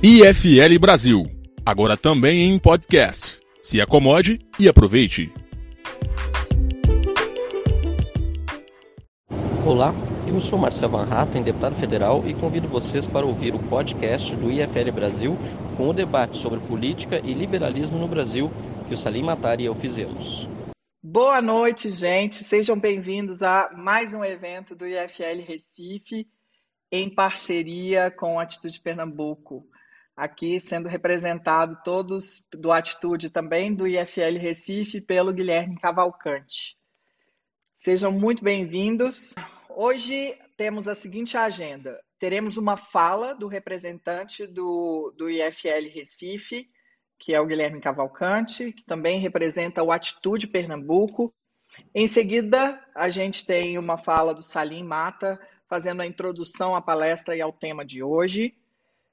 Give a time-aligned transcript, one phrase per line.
[0.00, 1.26] IFL Brasil,
[1.66, 3.40] agora também em podcast.
[3.60, 5.34] Se acomode e aproveite.
[9.66, 9.92] Olá,
[10.28, 14.52] eu sou Marcel Van Hatten, deputado federal, e convido vocês para ouvir o podcast do
[14.52, 15.36] IFL Brasil
[15.76, 18.52] com o debate sobre política e liberalismo no Brasil
[18.86, 20.48] que o Salim Matar e eu fizemos.
[21.02, 22.44] Boa noite, gente.
[22.44, 26.28] Sejam bem-vindos a mais um evento do IFL Recife,
[26.88, 29.66] em parceria com a Atitude Pernambuco.
[30.18, 36.76] Aqui sendo representado todos do Atitude também do IFL Recife pelo Guilherme Cavalcante.
[37.72, 39.32] Sejam muito bem-vindos.
[39.68, 46.68] Hoje temos a seguinte agenda: teremos uma fala do representante do, do IFL Recife,
[47.16, 51.32] que é o Guilherme Cavalcante, que também representa o Atitude Pernambuco.
[51.94, 55.38] Em seguida, a gente tem uma fala do Salim Mata,
[55.68, 58.52] fazendo a introdução à palestra e ao tema de hoje.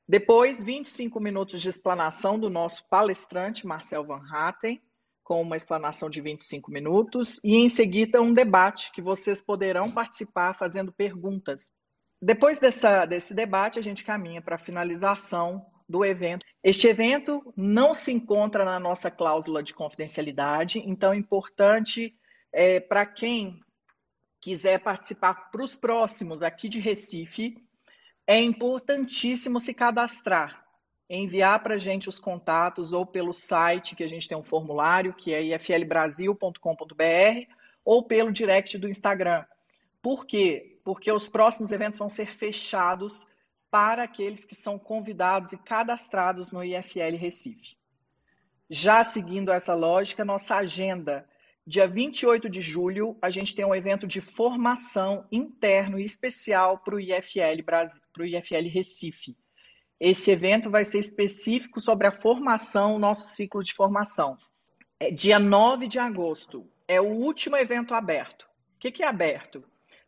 [0.07, 4.79] Depois, 25 minutos de explanação do nosso palestrante, Marcel Van Hatten,
[5.23, 7.39] com uma explanação de 25 minutos.
[7.43, 11.71] E em seguida, um debate que vocês poderão participar fazendo perguntas.
[12.21, 16.45] Depois dessa, desse debate, a gente caminha para a finalização do evento.
[16.63, 22.15] Este evento não se encontra na nossa cláusula de confidencialidade, então é importante
[22.53, 23.59] é, para quem
[24.39, 27.55] quiser participar para os próximos aqui de Recife,
[28.27, 30.65] é importantíssimo se cadastrar,
[31.09, 35.13] enviar para a gente os contatos ou pelo site que a gente tem um formulário,
[35.13, 37.53] que é iflbrasil.com.br,
[37.83, 39.45] ou pelo direct do Instagram.
[40.01, 40.79] Por quê?
[40.83, 43.27] Porque os próximos eventos vão ser fechados
[43.69, 47.77] para aqueles que são convidados e cadastrados no IFL Recife.
[48.69, 51.27] Já seguindo essa lógica, nossa agenda,
[51.65, 56.95] dia 28 de julho, a gente tem um evento de formação interno e especial para
[56.95, 59.35] o IFL Brasil, IFL Recife.
[59.99, 64.37] Esse evento vai ser específico sobre a formação, nosso ciclo de formação.
[64.99, 68.43] É dia 9 de agosto, é o último evento aberto.
[68.75, 69.63] O que, que é aberto?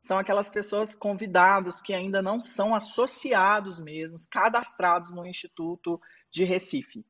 [0.08, 6.00] são aquelas pessoas convidados que ainda não são associados mesmos, cadastrados no Instituto
[6.32, 7.06] de Recife.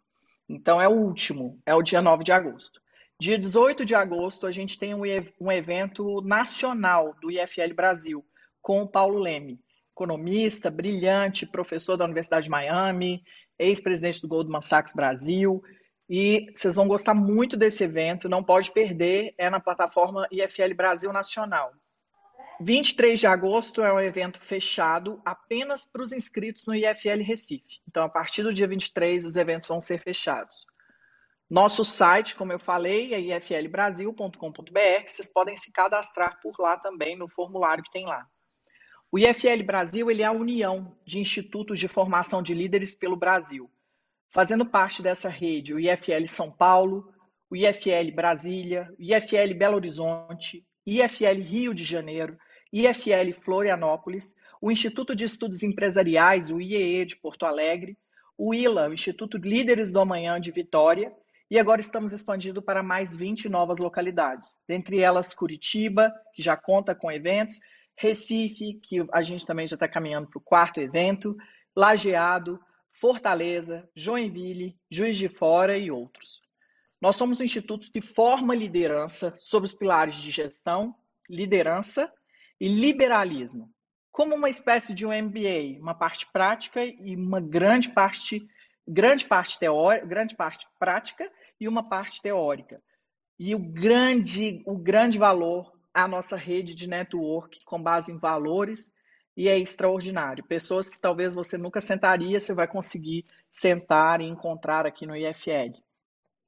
[0.49, 2.81] Então é o último, é o dia 9 de agosto.
[3.19, 8.23] Dia 18 de agosto, a gente tem um evento nacional do IFL Brasil,
[8.61, 9.59] com o Paulo Leme,
[9.91, 13.23] economista, brilhante, professor da Universidade de Miami,
[13.57, 15.63] ex-presidente do Goldman Sachs Brasil.
[16.07, 21.11] E vocês vão gostar muito desse evento, não pode perder, é na plataforma IFL Brasil
[21.11, 21.73] Nacional.
[22.61, 27.81] 23 de agosto é um evento fechado apenas para os inscritos no IFL Recife.
[27.88, 30.67] Então, a partir do dia 23, os eventos vão ser fechados.
[31.50, 35.08] Nosso site, como eu falei, é iflbrasil.com.br.
[35.08, 38.28] Vocês podem se cadastrar por lá também no formulário que tem lá.
[39.09, 43.72] O IFL Brasil ele é a união de institutos de formação de líderes pelo Brasil.
[44.30, 47.13] Fazendo parte dessa rede, o IFL São Paulo,
[47.50, 52.38] o IFL Brasília, o IFL Belo Horizonte, IFL Rio de Janeiro,
[52.74, 57.97] IFL Florianópolis, o Instituto de Estudos Empresariais, o IEE de Porto Alegre,
[58.38, 61.16] o ILA, o Instituto Líderes do Amanhã de Vitória,
[61.50, 66.94] e agora estamos expandindo para mais 20 novas localidades, dentre elas Curitiba, que já conta
[66.94, 67.58] com eventos,
[67.96, 71.35] Recife, que a gente também já está caminhando para o quarto evento,
[71.75, 72.59] Lajeado,
[72.91, 76.41] Fortaleza, Joinville, Juiz de Fora e outros.
[77.02, 80.96] Nós somos um instituto que forma liderança sobre os pilares de gestão,
[81.29, 82.12] liderança
[82.59, 83.72] e liberalismo,
[84.12, 88.47] como uma espécie de um MBA, uma parte prática e uma grande parte,
[88.88, 92.81] grande parte teórica, grande parte prática e uma parte teórica.
[93.40, 98.91] E o grande, o grande valor a nossa rede de network com base em valores
[99.35, 100.44] e é extraordinário.
[100.44, 105.81] Pessoas que talvez você nunca sentaria, você vai conseguir sentar e encontrar aqui no IFL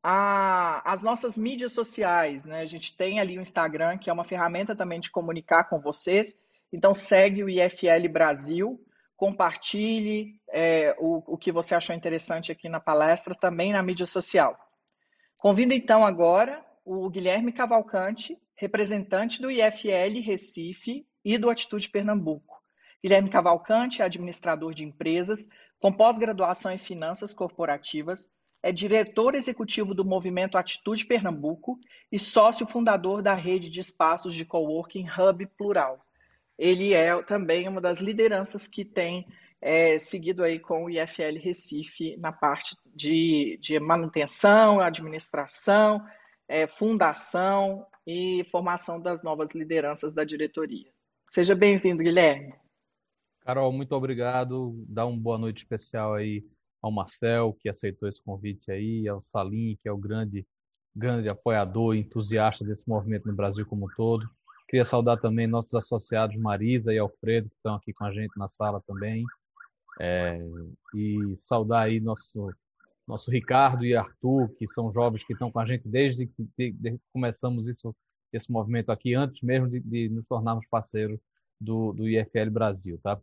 [0.02, 2.62] as nossas mídias sociais, né?
[2.62, 6.38] A gente tem ali o Instagram, que é uma ferramenta também de comunicar com vocês.
[6.72, 8.80] Então segue o IFL Brasil,
[9.18, 14.58] compartilhe é, o, o que você achou interessante aqui na palestra, também na mídia social.
[15.40, 22.62] Convido então agora o Guilherme Cavalcante, representante do IFL Recife e do Atitude Pernambuco.
[23.02, 25.48] Guilherme Cavalcante é administrador de empresas,
[25.80, 28.30] com pós-graduação em finanças corporativas,
[28.62, 31.80] é diretor executivo do movimento Atitude Pernambuco
[32.12, 36.06] e sócio fundador da rede de espaços de coworking Hub Plural.
[36.58, 39.26] Ele é também uma das lideranças que tem
[39.62, 46.02] é, seguido aí com o IFL Recife na parte de, de manutenção, administração,
[46.48, 50.92] é, fundação e formação das novas lideranças da diretoria.
[51.32, 52.54] Seja bem-vindo, Guilherme.
[53.42, 54.84] Carol, muito obrigado.
[54.88, 56.44] Dá uma boa noite especial aí
[56.82, 60.46] ao Marcel, que aceitou esse convite aí, ao Salim, que é o grande,
[60.96, 64.28] grande apoiador e entusiasta desse movimento no Brasil como um todo.
[64.68, 68.48] Queria saudar também nossos associados Marisa e Alfredo, que estão aqui com a gente na
[68.48, 69.24] sala também.
[70.00, 70.40] É,
[70.96, 72.50] e saudar aí nosso,
[73.08, 76.72] nosso Ricardo e Arthur, que são jovens que estão com a gente desde que de,
[76.72, 77.94] de, começamos isso,
[78.32, 81.20] esse movimento aqui, antes mesmo de, de nos tornarmos parceiros
[81.60, 83.00] do, do IFL Brasil.
[83.04, 83.20] Tá?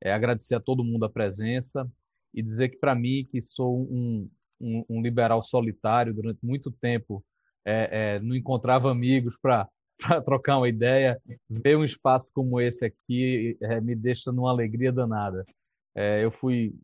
[0.00, 1.90] É, agradecer a todo mundo a presença
[2.32, 4.28] e dizer que, para mim, que sou um,
[4.60, 7.24] um, um, liberal solitário, durante muito tempo
[7.64, 9.68] é, é, não encontrava amigos para
[10.24, 15.44] trocar uma ideia, ver um espaço como esse aqui é, me deixa numa alegria danada.
[15.94, 16.74] É, eu fui,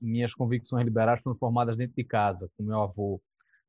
[0.00, 3.20] minhas convicções liberais foram formadas dentro de casa, com meu avô,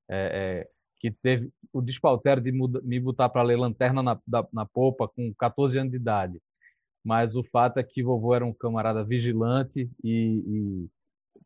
[0.09, 0.69] é, é,
[0.99, 5.33] que teve o despautério de me botar para ler Lanterna na, da, na Popa com
[5.33, 6.39] 14 anos de idade.
[7.03, 10.89] Mas o fato é que vovô era um camarada vigilante e, e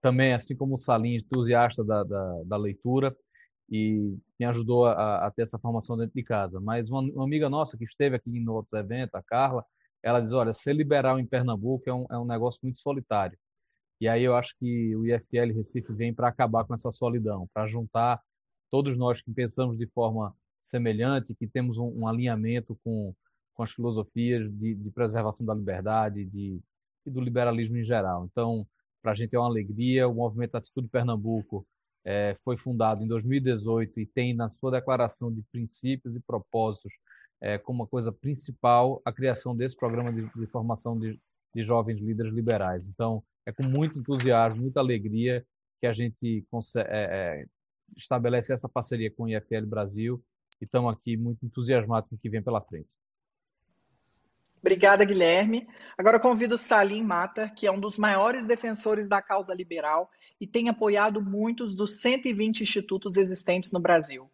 [0.01, 3.15] também, assim como o Salim, entusiasta da, da, da leitura
[3.69, 6.59] e me ajudou a, a, ter essa formação dentro de casa.
[6.59, 9.65] Mas uma, uma, amiga nossa que esteve aqui em outros eventos, a Carla,
[10.05, 13.35] ela diz, olha, ser liberal em Pernambuco é um, é um negócio muito solitário.
[13.99, 17.67] E aí eu acho que o IFL Recife vem para acabar com essa solidão, para
[17.67, 18.21] juntar
[18.69, 20.31] todos nós que pensamos de forma
[20.61, 23.15] semelhante, que temos um, um alinhamento com,
[23.55, 26.61] com as filosofias de, de preservação da liberdade de,
[27.03, 28.25] e do liberalismo em geral.
[28.25, 28.67] Então,
[29.01, 30.07] para a gente é uma alegria.
[30.07, 31.65] O Movimento Atitude Pernambuco
[32.03, 36.93] é, foi fundado em 2018 e tem na sua declaração de princípios e propósitos
[37.41, 41.19] é, como uma coisa principal a criação desse programa de, de formação de,
[41.53, 42.87] de, jovens líderes liberais.
[42.87, 45.45] Então, é com muito entusiasmo, muita alegria
[45.79, 46.45] que a gente
[46.77, 47.45] é, é,
[47.95, 50.23] estabelece essa parceria com o IFL Brasil
[50.61, 52.95] e estamos aqui muito entusiasmados com o que vem pela frente.
[54.65, 55.67] Obrigada, Guilherme.
[55.95, 60.09] Agora convido Salim Matar, que é um dos maiores defensores da causa liberal
[60.41, 64.27] e tem apoiado muitos dos 120 institutos existentes no Brasil.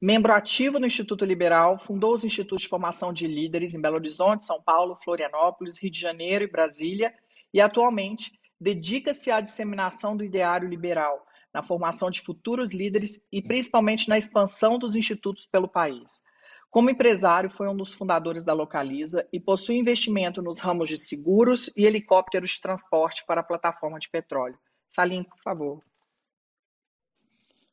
[0.00, 4.44] Membro ativo no Instituto Liberal, fundou os Institutos de Formação de Líderes em Belo Horizonte,
[4.44, 7.14] São Paulo, Florianópolis, Rio de Janeiro e Brasília,
[7.52, 14.08] e atualmente dedica-se à disseminação do ideário liberal, na formação de futuros líderes e principalmente
[14.08, 16.22] na expansão dos institutos pelo país.
[16.68, 21.70] Como empresário, foi um dos fundadores da Localiza e possui investimento nos ramos de seguros
[21.74, 24.58] e helicópteros de transporte para a plataforma de petróleo.
[24.86, 25.82] Salim, por favor.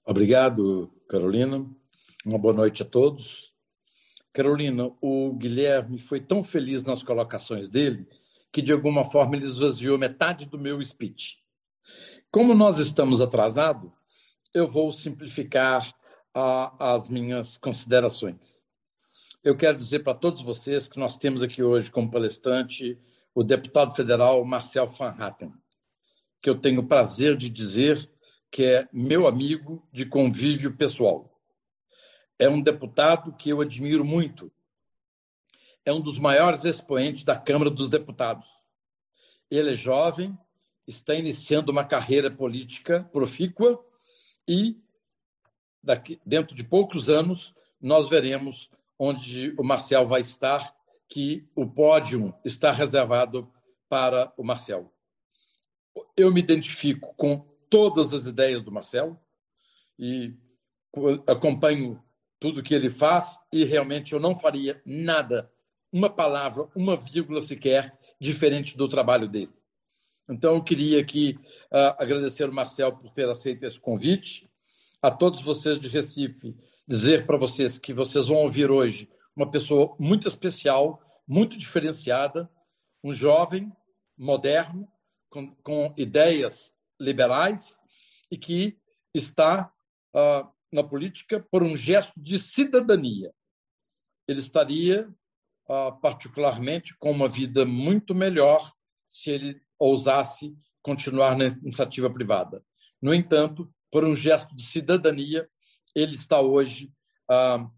[0.06, 1.66] Obrigado, Carolina.
[2.25, 3.52] Uma boa noite a todos.
[4.31, 8.08] Carolina, o Guilherme foi tão feliz nas colocações dele
[8.50, 11.40] que, de alguma forma, ele esvaziou metade do meu speech.
[12.31, 13.92] Como nós estamos atrasados,
[14.54, 15.86] eu vou simplificar
[16.34, 18.64] uh, as minhas considerações.
[19.44, 22.98] Eu quero dizer para todos vocês que nós temos aqui hoje como palestrante
[23.36, 25.52] o deputado federal Marcel Van Hatten,
[26.42, 28.10] que eu tenho o prazer de dizer
[28.50, 31.33] que é meu amigo de convívio pessoal.
[32.44, 34.51] É um deputado que eu admiro muito.
[35.86, 38.50] É um dos maiores expoentes da Câmara dos Deputados.
[39.50, 40.38] Ele é jovem,
[40.86, 43.81] está iniciando uma carreira política profícua
[44.45, 44.78] e
[45.81, 48.69] daqui, dentro de poucos anos nós veremos
[49.00, 50.75] onde o Marcel vai estar,
[51.07, 53.50] que o pódio está reservado
[53.88, 54.94] para o Marcel.
[56.18, 59.18] Eu me identifico com todas as ideias do Marcel
[59.98, 60.36] e
[61.25, 62.03] acompanho
[62.44, 65.50] tudo que ele faz e realmente eu não faria nada,
[65.90, 69.54] uma palavra, uma vírgula sequer diferente do trabalho dele.
[70.30, 71.40] Então, eu queria aqui
[71.72, 74.52] uh, agradecer o Marcel por ter aceito esse convite,
[75.02, 76.54] a todos vocês de Recife
[76.86, 82.52] dizer para vocês que vocês vão ouvir hoje uma pessoa muito especial, muito diferenciada,
[83.02, 83.72] um jovem
[84.18, 84.86] moderno,
[85.30, 87.80] com, com ideias liberais
[88.30, 88.78] e que
[89.14, 89.72] está
[90.14, 93.34] uh, na política por um gesto de cidadania.
[94.27, 95.08] Ele estaria,
[95.70, 98.74] uh, particularmente, com uma vida muito melhor
[99.08, 102.63] se ele ousasse continuar na iniciativa privada.
[103.01, 105.48] No entanto, por um gesto de cidadania,
[105.96, 106.92] ele está hoje
[107.30, 107.70] ah,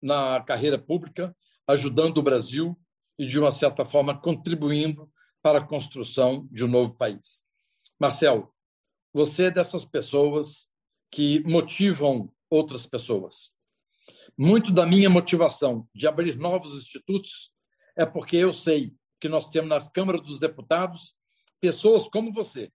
[0.00, 1.36] na carreira pública,
[1.66, 2.78] ajudando o Brasil
[3.18, 5.10] e, de uma certa forma, contribuindo
[5.42, 7.44] para a construção de um novo país.
[7.98, 8.54] Marcel,
[9.12, 10.70] você é dessas pessoas
[11.10, 13.54] que motivam outras pessoas.
[14.36, 17.50] Muito da minha motivação de abrir novos institutos
[17.96, 21.14] é porque eu sei que nós temos na Câmara dos Deputados
[21.60, 22.70] pessoas como você.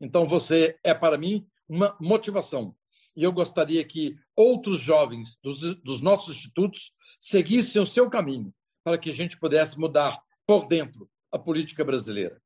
[0.00, 2.74] Então, você é, para mim, uma motivação
[3.16, 8.52] e eu gostaria que outros jovens dos, dos nossos institutos seguissem o seu caminho,
[8.82, 12.40] para que a gente pudesse mudar por dentro a política brasileira.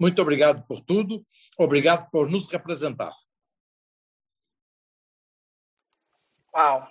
[0.00, 1.24] Muito obrigado por tudo,
[1.56, 3.12] obrigado por nos representar.
[6.58, 6.88] Uau!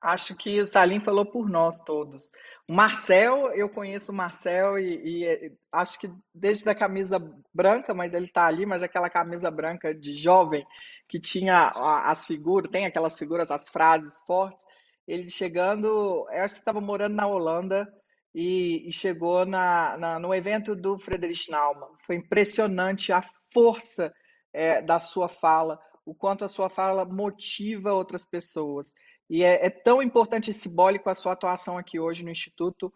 [0.00, 2.30] Acho que o Salim falou por nós todos.
[2.68, 7.18] O Marcel, eu conheço o Marcel e, e acho que desde a camisa
[7.52, 10.64] branca, mas ele está ali, mas aquela camisa branca de jovem
[11.08, 11.72] que tinha
[12.04, 14.64] as figuras, tem aquelas figuras, as frases fortes.
[15.06, 15.88] Ele chegando,
[16.30, 17.92] eu acho que estava morando na Holanda
[18.32, 21.90] e, e chegou na, na, no evento do Friedrich Naumann.
[22.06, 24.14] Foi impressionante a força
[24.52, 28.94] é, da sua fala, o quanto a sua fala motiva outras pessoas.
[29.30, 32.92] E é, é tão importante e simbólico a sua atuação aqui hoje no Instituto,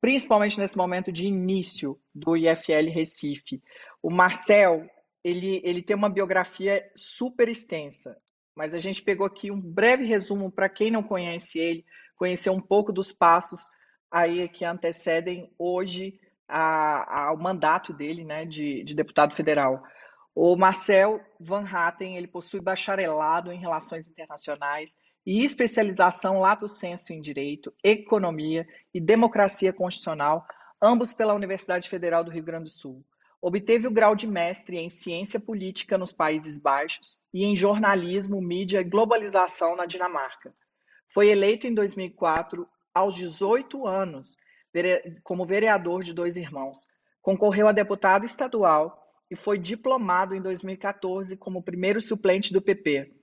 [0.00, 3.62] principalmente nesse momento de início do IFL Recife.
[4.02, 4.88] O Marcel,
[5.22, 8.16] ele, ele tem uma biografia super extensa,
[8.54, 11.84] mas a gente pegou aqui um breve resumo para quem não conhece ele,
[12.16, 13.60] conhecer um pouco dos passos
[14.10, 19.82] aí que antecedem hoje ao mandato dele, né, de, de deputado federal.
[20.34, 24.96] O Marcel Van Hatten, ele possui bacharelado em Relações Internacionais
[25.26, 30.46] e especialização lato sensu em Direito, Economia e Democracia Constitucional,
[30.80, 33.04] ambos pela Universidade Federal do Rio Grande do Sul.
[33.42, 38.80] Obteve o grau de mestre em Ciência Política nos Países Baixos e em Jornalismo, Mídia
[38.80, 40.54] e Globalização na Dinamarca.
[41.12, 44.36] Foi eleito em 2004, aos 18 anos,
[45.24, 46.86] como vereador de dois irmãos.
[47.22, 48.99] Concorreu a deputado estadual
[49.30, 53.20] e foi diplomado em 2014 como primeiro suplente do PP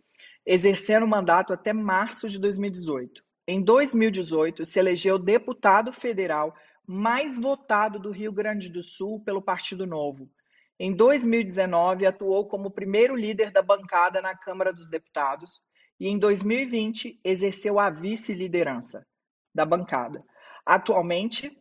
[0.48, 3.22] exercendo o mandato até março de 2018.
[3.46, 6.56] Em 2018, se elegeu deputado federal
[6.88, 10.32] mais votado do Rio Grande do Sul pelo Partido Novo.
[10.80, 15.62] Em 2019, atuou como primeiro líder da bancada na Câmara dos Deputados
[16.00, 19.06] e em 2020 exerceu a vice-liderança
[19.54, 20.24] da bancada.
[20.66, 21.52] Atualmente,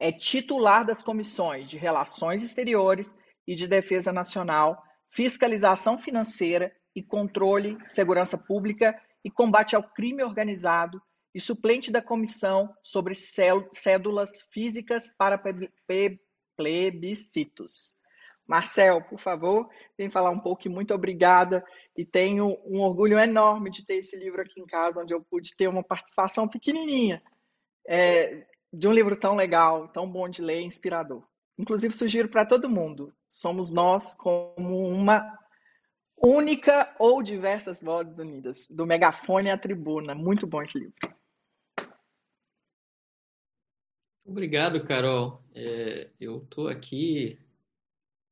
[0.00, 7.78] é titular das comissões de Relações Exteriores e de Defesa Nacional, Fiscalização Financeira e Controle,
[7.86, 11.00] Segurança Pública e Combate ao Crime Organizado
[11.34, 15.40] e suplente da Comissão sobre Cédulas Físicas para
[16.56, 17.96] Plebiscitos.
[18.46, 21.64] Marcel, por favor, vem falar um pouco e muito obrigada.
[21.96, 25.56] E tenho um orgulho enorme de ter esse livro aqui em casa, onde eu pude
[25.56, 27.22] ter uma participação pequenininha
[27.88, 31.26] é, de um livro tão legal, tão bom de ler, inspirador.
[31.58, 33.14] Inclusive, sugiro para todo mundo.
[33.34, 35.36] Somos nós como uma
[36.16, 40.14] Única ou diversas vozes unidas, do megafone à tribuna.
[40.14, 40.94] Muito bom esse livro.
[44.24, 45.42] Obrigado, Carol.
[45.52, 47.36] É, eu estou aqui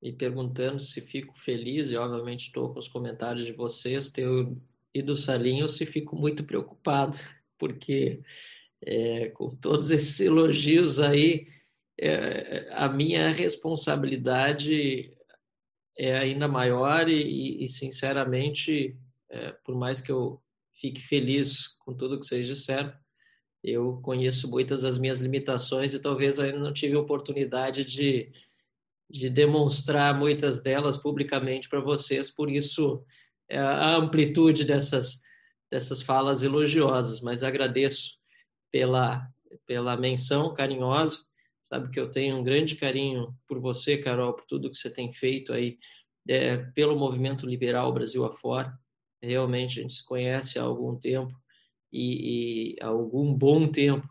[0.00, 4.56] me perguntando se fico feliz, e obviamente estou com os comentários de vocês, teu
[4.94, 7.16] e do Salinho, se fico muito preocupado,
[7.58, 8.22] porque
[8.80, 11.48] é, com todos esses elogios aí,
[12.00, 15.12] é, a minha responsabilidade
[15.96, 18.96] é ainda maior e, e sinceramente,
[19.30, 22.92] é, por mais que eu fique feliz com tudo que vocês disseram,
[23.62, 28.32] eu conheço muitas das minhas limitações e talvez ainda não tive oportunidade de,
[29.08, 33.04] de demonstrar muitas delas publicamente para vocês, por isso
[33.48, 35.20] é, a amplitude dessas,
[35.70, 38.18] dessas falas elogiosas, mas agradeço
[38.72, 39.28] pela,
[39.66, 41.31] pela menção carinhosa
[41.62, 45.12] Sabe que eu tenho um grande carinho por você, Carol, por tudo que você tem
[45.12, 45.78] feito aí
[46.28, 48.76] é, pelo movimento liberal Brasil afora.
[49.22, 51.32] Realmente a gente se conhece há algum tempo
[51.92, 54.08] e, e há algum bom tempo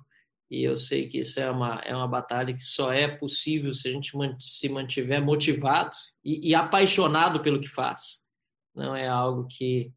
[0.51, 3.87] e eu sei que isso é uma, é uma batalha que só é possível se
[3.87, 8.27] a gente se mantiver motivado e, e apaixonado pelo que faz.
[8.75, 9.93] Não é algo que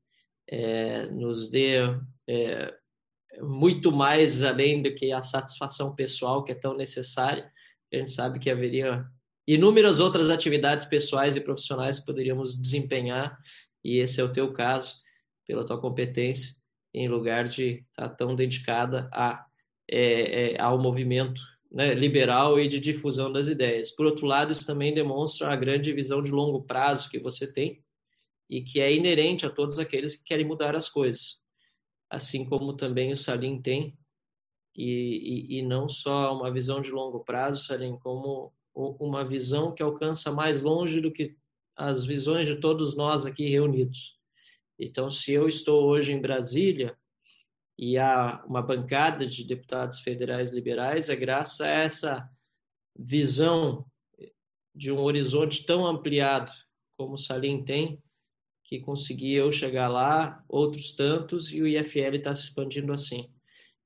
[0.49, 1.79] é, nos dê
[2.29, 2.73] é,
[3.41, 7.51] muito mais além do que a satisfação pessoal que é tão necessária.
[7.93, 9.05] A gente sabe que haveria
[9.47, 13.39] inúmeras outras atividades pessoais e profissionais que poderíamos desempenhar,
[13.85, 14.95] e esse é o teu caso,
[15.47, 16.55] pela tua competência,
[16.93, 19.45] em lugar de estar tão dedicada a,
[19.91, 23.91] é, é, ao movimento né, liberal e de difusão das ideias.
[23.91, 27.83] Por outro lado, isso também demonstra a grande visão de longo prazo que você tem
[28.49, 31.44] e que é inerente a todos aqueles que querem mudar as coisas
[32.11, 33.97] assim como também o Salim tem,
[34.77, 39.83] e, e, e, não só uma visão de longo prazo, Salim, como uma visão que
[39.83, 41.37] alcança mais longe do que
[41.77, 44.19] as visões de todos nós aqui reunidos.
[44.79, 46.97] Então, se eu estou hoje em Brasília
[47.79, 52.31] e há uma bancada de deputados federais liberais, é graças a essa
[52.97, 53.87] visão
[54.75, 56.53] de um horizonte tão ampliado
[56.97, 58.03] como o Salim tem,
[58.65, 63.31] que consegui eu chegar lá, outros tantos, e o IFL está se expandindo assim.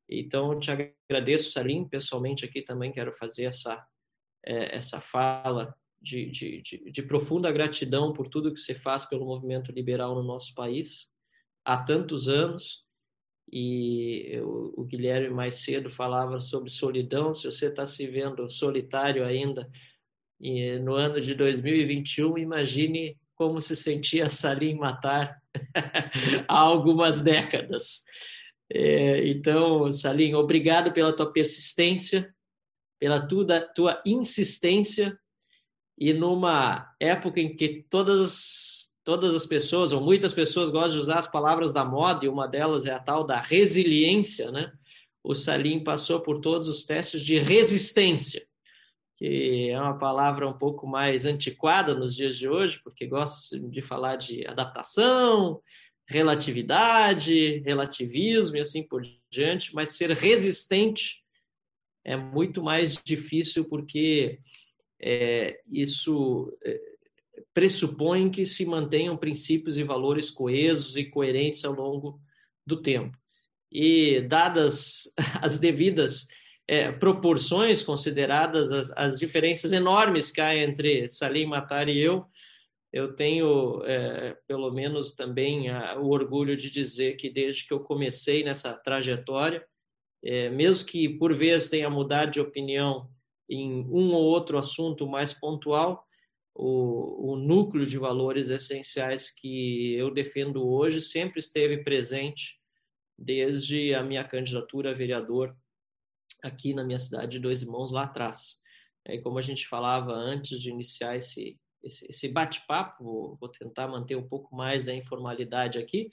[0.09, 3.85] Então, eu te agradeço, Salim, pessoalmente aqui também quero fazer essa,
[4.47, 9.27] é, essa fala de, de, de, de, profunda gratidão por tudo que você faz pelo
[9.27, 11.13] movimento liberal no nosso país
[11.65, 12.87] há tantos anos
[13.51, 17.33] e o, o Guilherme mais cedo falava sobre solidão.
[17.33, 19.69] Se você está se vendo solitário ainda
[20.83, 25.41] no ano de 2021, imagine como se sentia Salim Matar
[26.49, 28.03] há algumas décadas.
[28.71, 32.35] É, então, Salim, obrigado pela tua persistência,
[33.01, 35.19] pela tua, tua insistência
[35.97, 41.19] e numa época em que todas todas as pessoas ou muitas pessoas gostam de usar
[41.19, 44.71] as palavras da moda e uma delas é a tal da resiliência, né?
[45.25, 48.47] O Salim passou por todos os testes de resistência,
[49.19, 53.83] que é uma palavra um pouco mais antiquada nos dias de hoje, porque gosto de
[53.83, 55.61] falar de adaptação,
[56.07, 61.25] relatividade, relativismo e assim por diante, mas ser resistente
[62.05, 64.39] é muito mais difícil porque
[65.01, 66.81] é, isso é,
[67.53, 72.21] pressupõe que se mantenham princípios e valores coesos e coerentes ao longo
[72.65, 73.19] do tempo.
[73.71, 76.29] E, dadas as devidas
[76.69, 82.27] é, proporções, consideradas as, as, diferenças enormes que há entre Salim Matar e eu,
[82.93, 87.81] eu tenho, é, pelo menos, também a, o orgulho de dizer que desde que eu
[87.81, 89.65] comecei nessa trajetória,
[90.23, 93.09] é, mesmo que por vezes tenha mudado de opinião
[93.49, 96.05] em um ou outro assunto mais pontual,
[96.55, 102.59] o, o núcleo de valores essenciais que eu defendo hoje sempre esteve presente
[103.17, 105.57] desde a minha candidatura a vereador
[106.43, 108.61] aqui na minha cidade de Dois Irmãos lá atrás.
[109.05, 113.89] É, como a gente falava antes de iniciar esse, esse, esse bate-papo, vou, vou tentar
[113.89, 116.13] manter um pouco mais da informalidade aqui.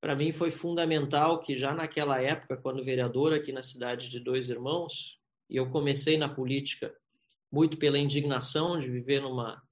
[0.00, 4.48] Para mim foi fundamental que já naquela época, quando vereador aqui na cidade de Dois
[4.48, 6.94] Irmãos, e eu comecei na política
[7.50, 9.62] muito pela indignação de viver numa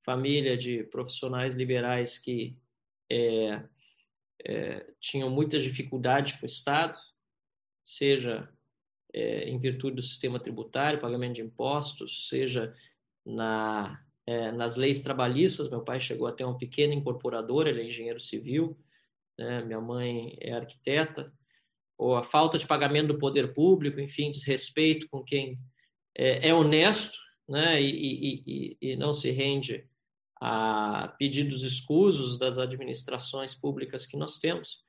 [0.00, 2.56] família de profissionais liberais que
[3.10, 3.62] é,
[4.44, 6.98] é, tinham muitas dificuldades com o Estado,
[7.82, 8.48] seja
[9.12, 12.74] é, em virtude do sistema tributário, pagamento de impostos, seja
[13.24, 15.68] na, é, nas leis trabalhistas.
[15.68, 18.78] Meu pai chegou a ter uma pequena incorporadora, ele é engenheiro civil,
[19.38, 19.62] né?
[19.64, 21.32] minha mãe é arquiteta,
[21.98, 25.58] ou a falta de pagamento do poder público, enfim, desrespeito com quem
[26.16, 27.80] é, é honesto né?
[27.80, 29.86] e, e, e, e não se rende
[30.40, 34.82] a pedidos escusos das administrações públicas que nós temos,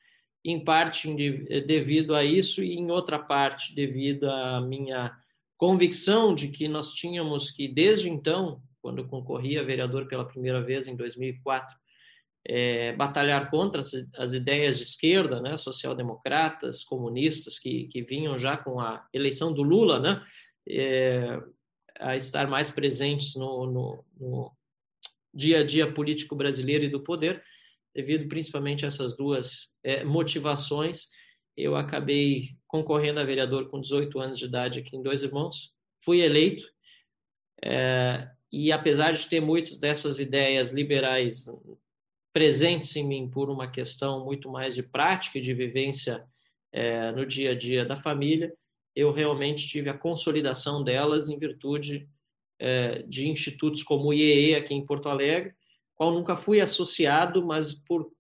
[0.44, 1.14] em parte
[1.66, 5.16] devido a isso e em outra parte devido à minha
[5.58, 10.88] convicção de que nós tínhamos que, desde então, quando concorri a vereador pela primeira vez
[10.88, 11.78] em 2004,
[12.46, 18.58] é, batalhar contra as, as, ideias de esquerda, né, social-democratas, comunistas, que, que vinham já
[18.58, 20.22] com a eleição do Lula, né,
[20.68, 21.40] é,
[21.98, 24.52] a estar mais presentes no, no, no,
[25.34, 27.42] dia a dia político brasileiro e do poder,
[27.94, 31.10] devido principalmente a essas duas é, motivações,
[31.56, 36.22] eu acabei concorrendo a vereador com 18 anos de idade aqui em Dois Irmãos, fui
[36.22, 36.66] eleito,
[37.64, 41.46] é, e apesar de ter muitas dessas ideias liberais
[42.34, 46.26] presentes em mim por uma questão muito mais de prática e de vivência
[46.72, 48.52] é, no dia a dia da família,
[48.96, 52.08] eu realmente tive a consolidação delas em virtude
[52.60, 55.54] é, de institutos como o IEE aqui em Porto Alegre,
[55.96, 58.12] qual nunca fui associado, mas por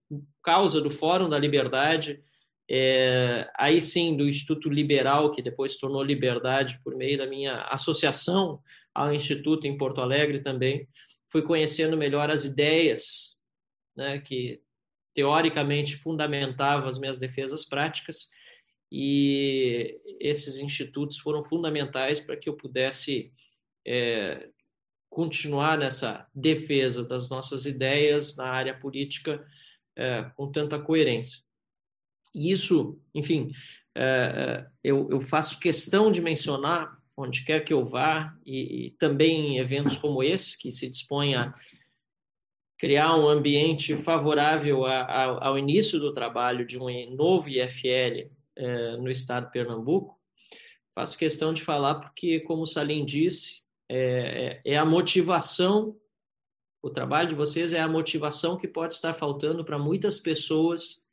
[0.42, 2.24] causa do Fórum da Liberdade,
[2.70, 8.62] é, aí sim do Instituto Liberal, que depois tornou Liberdade por meio da minha associação
[8.94, 10.88] ao Instituto em Porto Alegre também,
[11.28, 13.40] fui conhecendo melhor as ideias
[13.96, 14.62] né, que
[15.14, 18.30] teoricamente fundamentava as minhas defesas práticas,
[18.92, 23.34] e esses institutos foram fundamentais para que eu pudesse
[23.86, 24.50] é,
[25.14, 29.46] continuar nessa defesa das nossas ideias na área política
[29.96, 31.44] é, com tanta coerência.
[32.34, 33.52] E isso, enfim,
[33.96, 38.92] é, é eu, eu, faço questão de mencionar onde quer que eu vá, e, e
[38.92, 41.54] também em eventos como esse, que se dispõe a
[42.80, 48.98] criar um ambiente favorável a, a, ao início do trabalho de um novo IFL é,
[48.98, 50.20] no estado de Pernambuco,
[50.96, 53.63] faço questão de falar porque, como o Salim disse,
[53.96, 55.96] é, é, é a motivação,
[56.82, 61.04] o trabalho de vocês é a motivação que pode estar faltando para muitas pessoas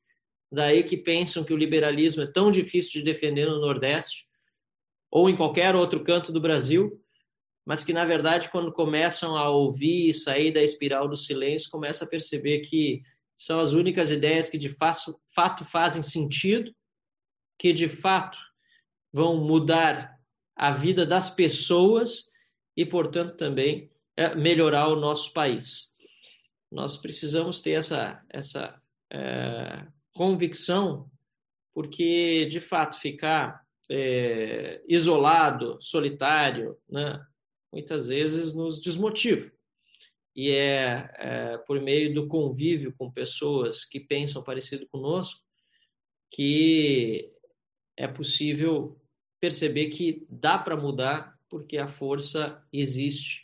[0.51, 4.27] daí que pensam que o liberalismo é tão difícil de defender no Nordeste
[5.11, 6.99] ou em qualquer outro canto do Brasil,
[7.67, 12.09] mas que na verdade quando começam a ouvir e sair da espiral do silêncio, começam
[12.09, 13.03] a perceber que
[13.37, 14.75] são as únicas ideias que de
[15.35, 16.75] fato fazem sentido,
[17.59, 18.39] que de fato
[19.13, 20.19] vão mudar
[20.57, 22.30] a vida das pessoas
[22.77, 25.95] e, portanto, também é, melhorar o nosso país.
[26.71, 28.79] Nós precisamos ter essa, essa
[29.13, 31.11] é, convicção
[31.73, 37.25] porque, de fato, ficar é, isolado, solitário, né,
[37.73, 39.51] muitas vezes nos desmotiva.
[40.35, 45.45] E é, é, por meio do convívio com pessoas que pensam parecido conosco
[46.31, 47.33] que
[47.97, 48.97] é possível
[49.41, 53.43] perceber que dá para mudar porque a força existe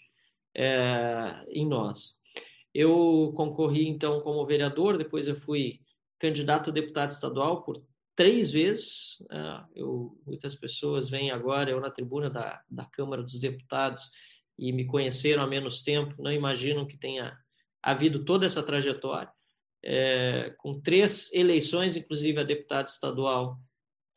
[0.54, 2.14] é, em nós.
[2.72, 5.80] Eu concorri então como vereador, depois eu fui
[6.18, 7.82] candidato a deputado estadual por
[8.14, 9.22] três vezes.
[9.30, 14.10] É, eu, muitas pessoas vêm agora, eu na tribuna da, da Câmara dos Deputados,
[14.58, 17.36] e me conheceram há menos tempo, não imaginam que tenha
[17.82, 19.30] havido toda essa trajetória.
[19.84, 23.58] É, com três eleições, inclusive a deputado estadual,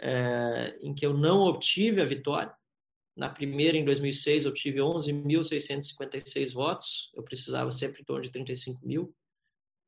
[0.02, 2.54] é, em que eu não obtive a vitória.
[3.19, 8.88] Na primeira, em 2006, eu tive 11.656 votos, eu precisava sempre em torno de 35
[8.88, 9.13] mil,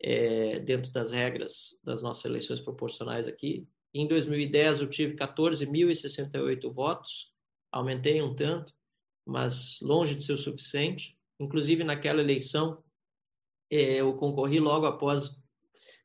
[0.01, 3.65] é, dentro das regras das nossas eleições proporcionais aqui.
[3.93, 7.31] Em 2010, eu tive 14.068 votos,
[7.71, 8.73] aumentei um tanto,
[9.25, 11.17] mas longe de ser o suficiente.
[11.39, 12.83] Inclusive, naquela eleição,
[13.71, 15.41] é, eu concorri logo após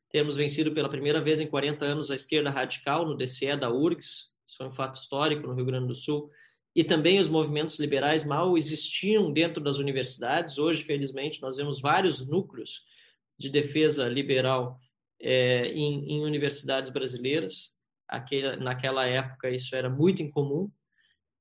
[0.07, 4.31] termos vencido pela primeira vez em 40 anos a esquerda radical no DCE da URGS,
[4.45, 6.31] isso foi um fato histórico no Rio Grande do Sul,
[6.77, 10.59] e também os movimentos liberais mal existiam dentro das universidades.
[10.59, 12.85] Hoje, felizmente, nós vemos vários núcleos
[13.35, 14.79] de defesa liberal
[15.19, 17.75] é, em, em universidades brasileiras
[18.07, 20.71] aquele, naquela época isso era muito incomum.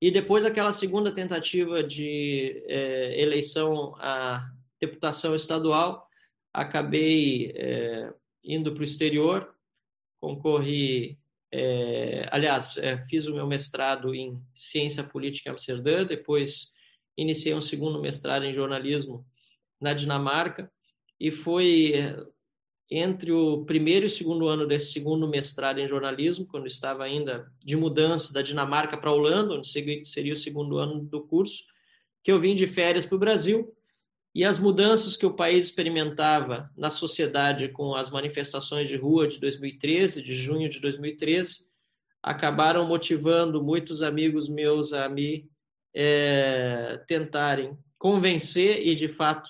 [0.00, 6.08] E depois aquela segunda tentativa de é, eleição à deputação estadual,
[6.50, 8.10] acabei é,
[8.42, 9.54] indo para o exterior,
[10.18, 11.18] concorri,
[11.52, 16.72] é, aliás, é, fiz o meu mestrado em ciência política em Amsterdã, depois
[17.16, 19.24] iniciei um segundo mestrado em jornalismo
[19.80, 20.70] na Dinamarca,
[21.18, 22.16] e foi é,
[22.90, 27.76] entre o primeiro e segundo ano desse segundo mestrado em jornalismo, quando estava ainda de
[27.76, 29.68] mudança da Dinamarca para a Holanda, onde
[30.04, 31.64] seria o segundo ano do curso,
[32.22, 33.75] que eu vim de férias para o Brasil
[34.36, 39.40] e as mudanças que o país experimentava na sociedade com as manifestações de rua de
[39.40, 41.66] 2013, de junho de 2013,
[42.22, 45.50] acabaram motivando muitos amigos meus a me
[45.94, 49.48] é, tentarem convencer e de fato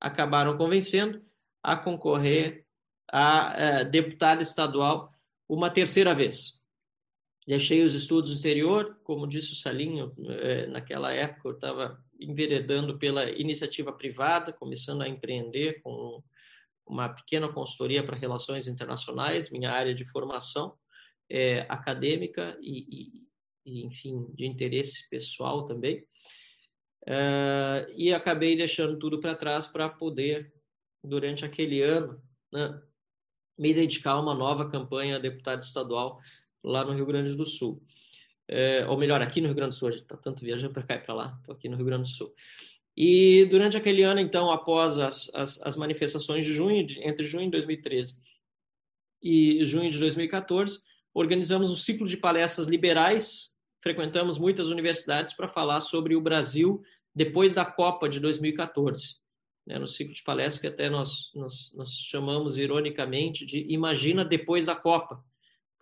[0.00, 1.22] acabaram convencendo
[1.62, 2.64] a concorrer
[3.12, 5.12] a é, deputada estadual
[5.46, 6.62] uma terceira vez.
[7.46, 12.98] Deixei os estudos no exterior, como disse o Salinho, é, naquela época eu estava enveredando
[12.98, 16.22] pela iniciativa privada, começando a empreender com
[16.86, 20.74] uma pequena consultoria para relações internacionais, minha área de formação
[21.30, 23.26] é, acadêmica e, e,
[23.64, 26.04] e, enfim, de interesse pessoal também.
[27.02, 30.52] Uh, e acabei deixando tudo para trás para poder,
[31.02, 32.80] durante aquele ano, né,
[33.58, 36.18] me dedicar a uma nova campanha a deputado estadual
[36.62, 37.82] lá no Rio Grande do Sul.
[38.48, 40.82] É, ou melhor, aqui no Rio Grande do Sul, a gente está tanto viajando para
[40.82, 42.32] cá e para lá, estou aqui no Rio Grande do Sul.
[42.96, 47.46] E durante aquele ano, então, após as, as, as manifestações de junho, de, entre junho
[47.46, 48.20] de 2013
[49.22, 50.80] e junho de 2014,
[51.12, 56.82] organizamos um ciclo de palestras liberais, frequentamos muitas universidades para falar sobre o Brasil
[57.14, 59.24] depois da Copa de 2014
[59.66, 64.66] né, no ciclo de palestras que até nós, nós, nós chamamos ironicamente de Imagina depois
[64.66, 65.24] da Copa,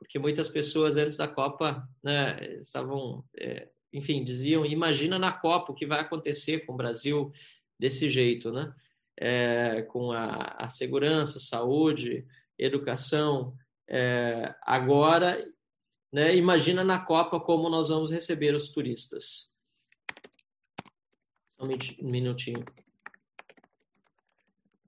[0.03, 5.75] porque muitas pessoas antes da Copa né, estavam, é, enfim, diziam: Imagina na Copa o
[5.75, 7.33] que vai acontecer com o Brasil
[7.79, 8.75] desse jeito, né?
[9.17, 12.27] É, com a, a, segurança, saúde,
[12.59, 13.55] educação.
[13.89, 15.49] É, agora,
[16.11, 19.55] né, imagina na Copa como nós vamos receber os turistas.
[21.61, 21.69] Um
[22.03, 22.65] minutinho.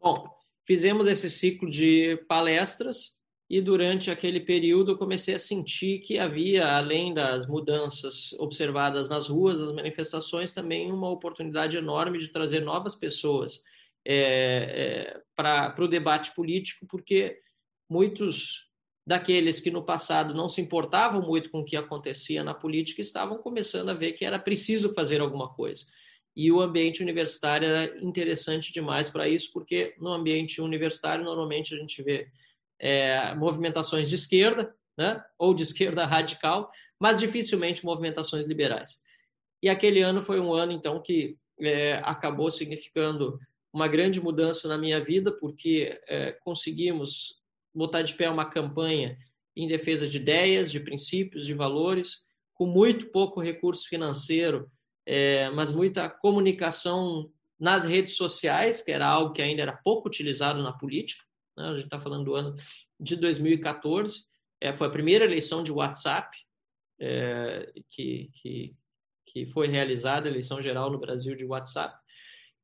[0.00, 0.24] Bom,
[0.64, 3.13] fizemos esse ciclo de palestras
[3.49, 9.61] e durante aquele período comecei a sentir que havia, além das mudanças observadas nas ruas,
[9.61, 13.63] as manifestações, também uma oportunidade enorme de trazer novas pessoas
[14.05, 17.39] é, é, para o debate político, porque
[17.89, 18.71] muitos
[19.07, 23.37] daqueles que no passado não se importavam muito com o que acontecia na política estavam
[23.39, 25.85] começando a ver que era preciso fazer alguma coisa.
[26.35, 31.79] E o ambiente universitário era interessante demais para isso, porque no ambiente universitário normalmente a
[31.79, 32.27] gente vê
[32.79, 39.03] é, movimentações de esquerda, né, ou de esquerda radical, mas dificilmente movimentações liberais.
[39.63, 43.39] E aquele ano foi um ano, então, que é, acabou significando
[43.73, 47.43] uma grande mudança na minha vida, porque é, conseguimos
[47.75, 49.19] botar de pé uma campanha
[49.57, 54.71] em defesa de ideias, de princípios, de valores, com muito pouco recurso financeiro
[55.07, 60.63] é, mas muita comunicação nas redes sociais, que era algo que ainda era pouco utilizado
[60.63, 61.25] na política.
[61.57, 61.64] Né?
[61.64, 62.55] A gente está falando do ano
[62.99, 64.27] de 2014.
[64.61, 66.37] É, foi a primeira eleição de WhatsApp
[67.01, 68.77] é, que, que,
[69.27, 71.97] que foi realizada, eleição geral no Brasil de WhatsApp.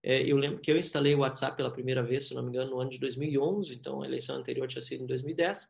[0.02, 2.70] É, eu lembro que eu instalei o WhatsApp pela primeira vez, se não me engano,
[2.70, 5.68] no ano de 2011, então a eleição anterior tinha sido em 2010.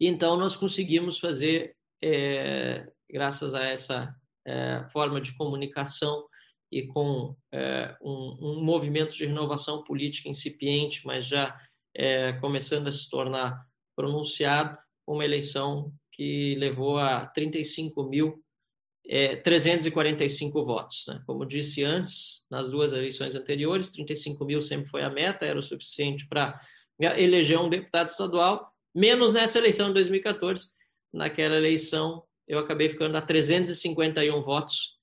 [0.00, 4.14] E então nós conseguimos fazer, é, graças a essa
[4.46, 6.26] é, forma de comunicação
[6.72, 11.56] e com é, um, um, movimento de renovação política incipiente, mas já
[11.94, 13.64] é, começando a se tornar
[13.96, 14.76] pronunciado,
[15.06, 18.44] uma eleição que levou a 35 mil
[19.06, 21.04] é, 345 votos.
[21.08, 21.22] Né?
[21.26, 25.62] Como disse antes, nas duas eleições anteriores, 35 mil sempre foi a meta, era o
[25.62, 26.58] suficiente para
[26.98, 30.68] eleger um deputado estadual, menos nessa eleição de 2014.
[31.12, 34.98] Naquela eleição, eu acabei ficando a 351 votos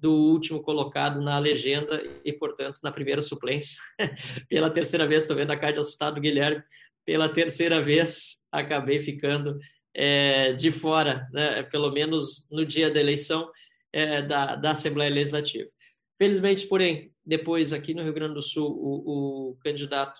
[0.00, 3.78] do último colocado na legenda e, portanto, na primeira suplência.
[4.48, 6.62] Pela terceira vez, estou vendo a cara de assustado Guilherme,
[7.04, 9.58] pela terceira vez acabei ficando
[9.94, 13.50] é, de fora, né, pelo menos no dia da eleição
[13.92, 15.70] é, da, da Assembleia Legislativa.
[16.18, 20.18] Felizmente, porém, depois aqui no Rio Grande do Sul, o, o candidato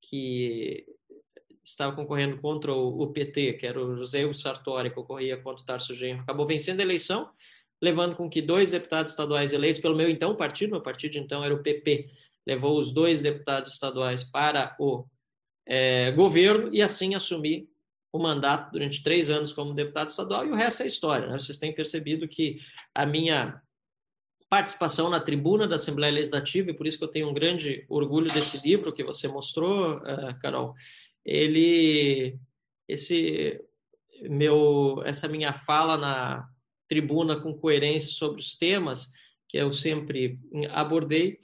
[0.00, 0.86] que
[1.64, 5.66] estava concorrendo contra o, o, PT, que era o José Sartori, que concorria contra o
[5.66, 7.30] Tarso Genro, acabou vencendo a eleição,
[7.82, 11.52] levando com que dois deputados estaduais eleitos pelo meu então partido, meu partido então era
[11.52, 12.08] o PP,
[12.46, 15.04] levou os dois deputados estaduais para o
[15.66, 17.68] é, governo e assim assumir
[18.12, 21.26] o mandato durante três anos como deputado estadual e o resto é história.
[21.26, 21.38] Né?
[21.38, 22.58] Vocês têm percebido que
[22.94, 23.60] a minha
[24.48, 28.30] participação na tribuna da Assembleia Legislativa, e por isso que eu tenho um grande orgulho
[28.30, 30.74] desse livro que você mostrou, uh, Carol,
[31.24, 32.38] ele,
[32.86, 33.58] esse
[34.28, 36.51] meu, essa minha fala na
[36.92, 39.10] tribuna com coerência sobre os temas
[39.48, 40.38] que eu sempre
[40.70, 41.38] abordei,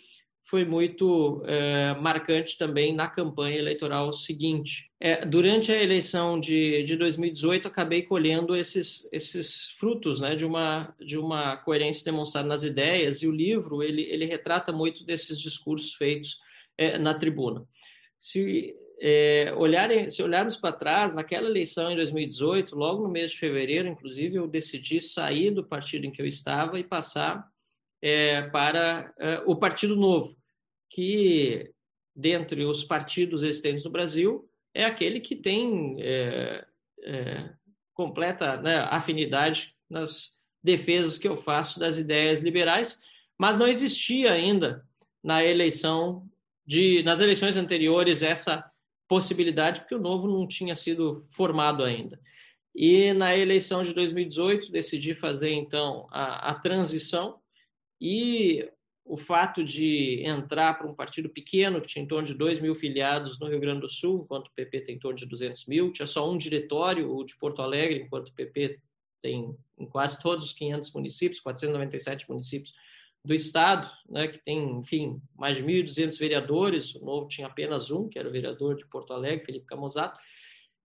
[0.45, 4.91] foi muito é, marcante também na campanha eleitoral seguinte.
[5.01, 10.95] É, durante a eleição de, de 2018, acabei colhendo esses, esses frutos né, de, uma,
[11.01, 15.95] de uma coerência demonstrada nas ideias, e o livro ele, ele retrata muito desses discursos
[15.95, 16.39] feitos
[16.77, 17.67] é, na tribuna.
[18.21, 23.39] Se, é, olharem, se olharmos para trás, naquela eleição em 2018, logo no mês de
[23.39, 27.47] fevereiro, inclusive, eu decidi sair do partido em que eu estava e passar
[28.03, 30.37] é, para é, o Partido Novo,
[30.91, 31.71] que,
[32.15, 36.65] dentre os partidos existentes no Brasil, é aquele que tem é,
[37.03, 37.51] é,
[37.95, 43.01] completa né, afinidade nas defesas que eu faço das ideias liberais,
[43.39, 44.85] mas não existia ainda
[45.23, 46.29] na eleição
[46.67, 48.69] de, nas eleições anteriores essa
[49.09, 52.21] possibilidade, porque o novo não tinha sido formado ainda.
[52.75, 57.41] E na eleição de 2018 decidi fazer então a, a transição
[58.01, 58.71] e
[59.05, 62.75] o fato de entrar para um partido pequeno, que tinha em torno de 2 mil
[62.75, 65.91] filiados no Rio Grande do Sul, enquanto o PP tem em torno de 200 mil,
[65.91, 68.79] tinha só um diretório, o de Porto Alegre, enquanto o PP
[69.23, 72.75] tem em quase todos os 500 municípios, 497 municípios
[73.25, 78.09] do estado, né, que tem, enfim, mais de 1.200 vereadores, o Novo tinha apenas um,
[78.09, 80.19] que era o vereador de Porto Alegre, Felipe Camozato,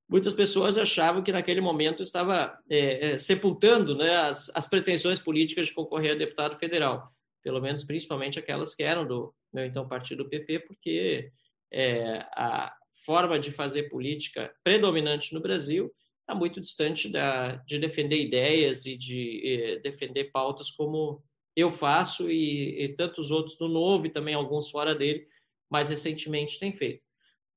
[0.09, 5.67] muitas pessoas achavam que naquele momento estava é, é, sepultando né, as, as pretensões políticas
[5.67, 7.11] de concorrer a deputado federal.
[7.41, 11.31] Pelo menos principalmente aquelas que eram do meu então partido PP, porque
[11.71, 12.73] é, a
[13.05, 15.91] forma de fazer política predominante no Brasil
[16.21, 21.21] está muito distante da, de defender ideias e de eh, defender pautas como
[21.55, 25.27] eu faço e, e, tantos outros no Novo e também alguns fora dele,
[25.69, 27.03] mais recentemente têm feito.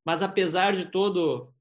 [0.05, 1.53] Mas apesar de todo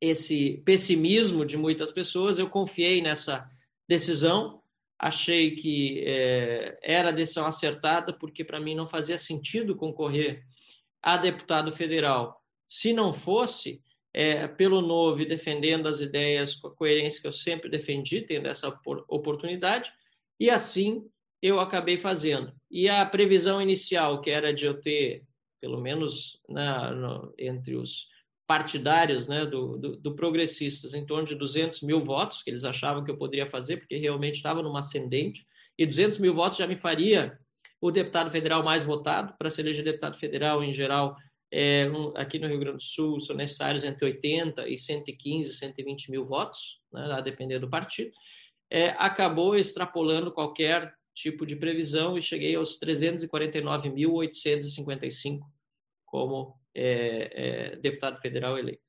[0.00, 3.50] esse pessimismo de muitas pessoas, eu confiei nessa
[3.88, 4.62] decisão
[4.98, 10.44] achei que é, era a decisão acertada, porque para mim não fazia sentido concorrer
[11.02, 17.20] a deputado federal se não fosse é, pelo Novo defendendo as ideias com a coerência
[17.20, 18.68] que eu sempre defendi, tendo essa
[19.08, 19.92] oportunidade,
[20.40, 21.06] e assim
[21.42, 22.52] eu acabei fazendo.
[22.70, 25.22] E a previsão inicial, que era de eu ter,
[25.60, 28.08] pelo menos na, no, entre os
[28.46, 33.04] partidários né, do, do, do, Progressistas, em torno de 200 mil votos, que eles achavam
[33.04, 35.44] que eu poderia fazer, porque realmente estava numa ascendente,
[35.78, 37.38] e 200 mil votos já me faria
[37.80, 39.34] o deputado federal mais votado.
[39.38, 41.16] Para se eleger deputado federal, em geral,
[41.52, 46.10] é, um, aqui no Rio Grande do Sul, são necessários entre 80 e 115, 120
[46.10, 48.10] mil votos, né, a depender do partido.
[48.70, 55.40] É, acabou extrapolando qualquer tipo de previsão e cheguei aos 349.855
[56.04, 58.84] como é, é, deputado federal eleito.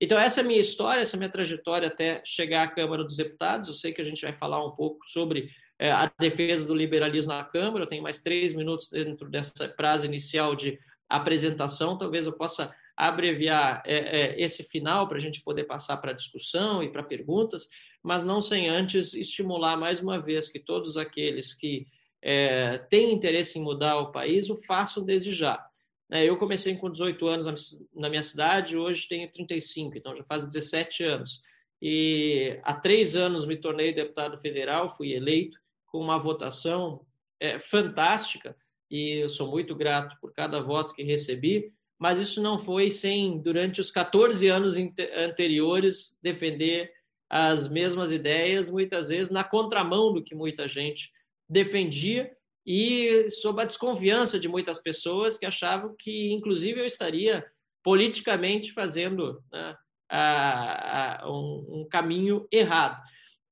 [0.00, 3.04] Então, essa é a minha história, essa é a minha trajetória até chegar à Câmara
[3.04, 3.68] dos Deputados.
[3.68, 7.32] Eu sei que a gente vai falar um pouco sobre é, a defesa do liberalismo
[7.32, 7.84] na Câmara.
[7.84, 11.96] Eu tenho mais três minutos dentro dessa frase inicial de apresentação.
[11.96, 16.82] Talvez eu possa abreviar é, é, esse final para a gente poder passar para discussão
[16.82, 17.68] e para perguntas,
[18.02, 21.86] mas não sem antes estimular mais uma vez que todos aqueles que
[22.22, 25.64] é, têm interesse em mudar o país o façam desde já.
[26.10, 30.46] É, eu comecei com 18 anos na minha cidade, hoje tenho 35, então já faz
[30.46, 31.42] 17 anos.
[31.80, 37.04] E há três anos me tornei deputado federal, fui eleito com uma votação
[37.38, 38.56] é, fantástica
[38.90, 43.38] e eu sou muito grato por cada voto que recebi, mas isso não foi sem,
[43.40, 44.76] durante os 14 anos
[45.16, 46.90] anteriores, defender
[47.30, 51.12] as mesmas ideias, muitas vezes na contramão do que muita gente
[51.48, 52.30] defendia
[52.66, 57.44] e sob a desconfiança de muitas pessoas que achavam que, inclusive, eu estaria
[57.82, 59.76] politicamente fazendo né,
[60.08, 63.02] a, a, um, um caminho errado.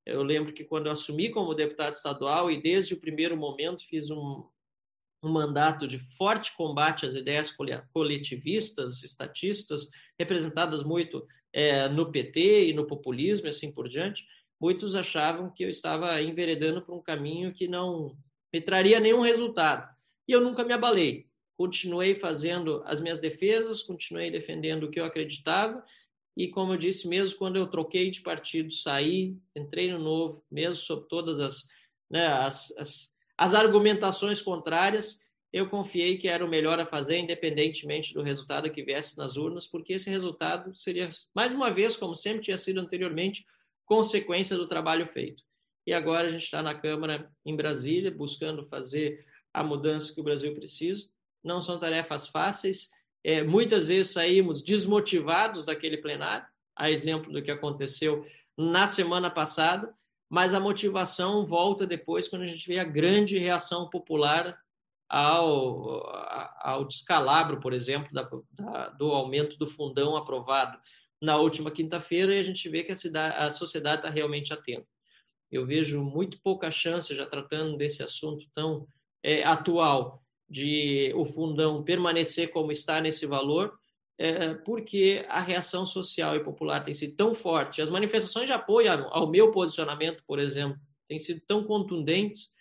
[0.05, 4.09] Eu lembro que quando eu assumi como deputado estadual e desde o primeiro momento fiz
[4.09, 4.47] um,
[5.23, 7.53] um mandato de forte combate às ideias
[7.91, 14.25] coletivistas, estatistas, representadas muito é, no PT e no populismo e assim por diante,
[14.59, 18.17] muitos achavam que eu estava enveredando por um caminho que não
[18.51, 19.87] me traria nenhum resultado.
[20.27, 21.27] E eu nunca me abalei.
[21.57, 25.83] Continuei fazendo as minhas defesas, continuei defendendo o que eu acreditava.
[26.35, 30.81] E, como eu disse, mesmo quando eu troquei de partido, saí, entrei no novo, mesmo
[30.81, 31.67] sob todas as,
[32.09, 35.19] né, as, as, as argumentações contrárias,
[35.51, 39.65] eu confiei que era o melhor a fazer, independentemente do resultado que viesse nas urnas,
[39.65, 43.45] porque esse resultado seria, mais uma vez, como sempre tinha sido anteriormente,
[43.85, 45.43] consequência do trabalho feito.
[45.85, 50.23] E agora a gente está na Câmara em Brasília, buscando fazer a mudança que o
[50.23, 51.09] Brasil precisa.
[51.41, 52.89] Não são tarefas fáceis.
[53.23, 58.25] É, muitas vezes saímos desmotivados daquele plenário, a exemplo do que aconteceu
[58.57, 59.93] na semana passada,
[60.29, 64.59] mas a motivação volta depois quando a gente vê a grande reação popular
[65.09, 66.05] ao,
[66.61, 70.77] ao descalabro, por exemplo, da, da, do aumento do fundão aprovado
[71.21, 74.87] na última quinta-feira e a gente vê que a, cidade, a sociedade está realmente atenta.
[75.49, 78.87] Eu vejo muito pouca chance, já tratando desse assunto tão
[79.23, 83.77] é, atual, de o fundão permanecer como está nesse valor,
[84.17, 88.91] é, porque a reação social e popular tem sido tão forte, as manifestações de apoio
[89.09, 92.55] ao meu posicionamento, por exemplo, têm sido tão contundentes,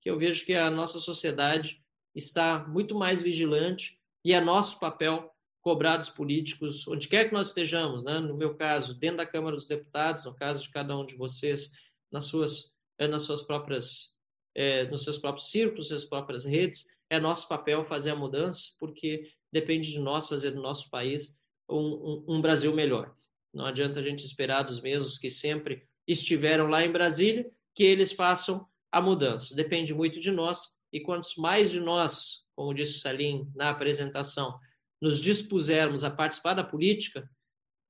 [0.00, 1.82] que eu vejo que a nossa sociedade
[2.18, 7.48] está muito mais vigilante e é nosso papel cobrar dos políticos, onde quer que nós
[7.48, 8.18] estejamos, né?
[8.20, 11.72] no meu caso, dentro da Câmara dos Deputados, no caso de cada um de vocês,
[12.10, 14.16] nas suas, eh, nas suas próprias,
[14.54, 18.72] é, nos seus próprios círculos, nas suas próprias redes, é nosso papel fazer a mudança,
[18.78, 23.14] porque depende de nós fazer do nosso país um, um, um Brasil melhor.
[23.52, 28.12] Não adianta a gente esperar dos mesmos que sempre estiveram lá em Brasília que eles
[28.12, 29.54] façam a mudança.
[29.54, 34.58] Depende muito de nós e quantos mais de nós, como disse Salim na apresentação,
[35.00, 37.30] nos dispusermos a participar da política,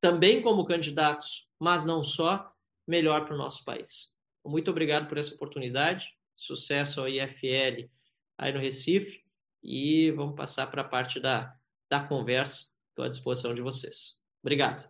[0.00, 2.52] também como candidatos, mas não só,
[2.86, 4.14] melhor para o nosso país.
[4.44, 6.14] Muito obrigado por essa oportunidade.
[6.34, 7.88] Sucesso ao IFL
[8.38, 9.22] aí no Recife.
[9.62, 11.54] E vamos passar para a parte da,
[11.90, 12.72] da conversa.
[12.90, 14.18] Estou à disposição de vocês.
[14.40, 14.88] Obrigado.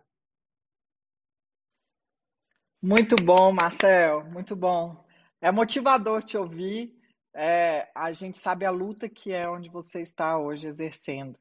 [2.81, 4.23] Muito bom, Marcel.
[4.25, 5.05] Muito bom.
[5.41, 6.98] É motivador te ouvir.
[7.35, 11.37] É, a gente sabe a luta que é onde você está hoje exercendo.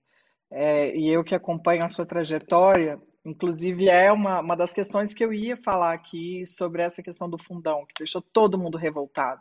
[0.51, 5.25] É, e eu que acompanho a sua trajetória, inclusive é uma, uma das questões que
[5.25, 9.41] eu ia falar aqui sobre essa questão do fundão, que deixou todo mundo revoltado.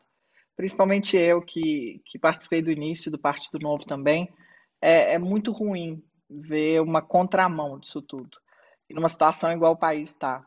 [0.56, 4.28] Principalmente eu, que, que participei do início do Partido Novo também.
[4.82, 8.38] É, é muito ruim ver uma contramão disso tudo.
[8.90, 10.46] E numa situação igual o país está.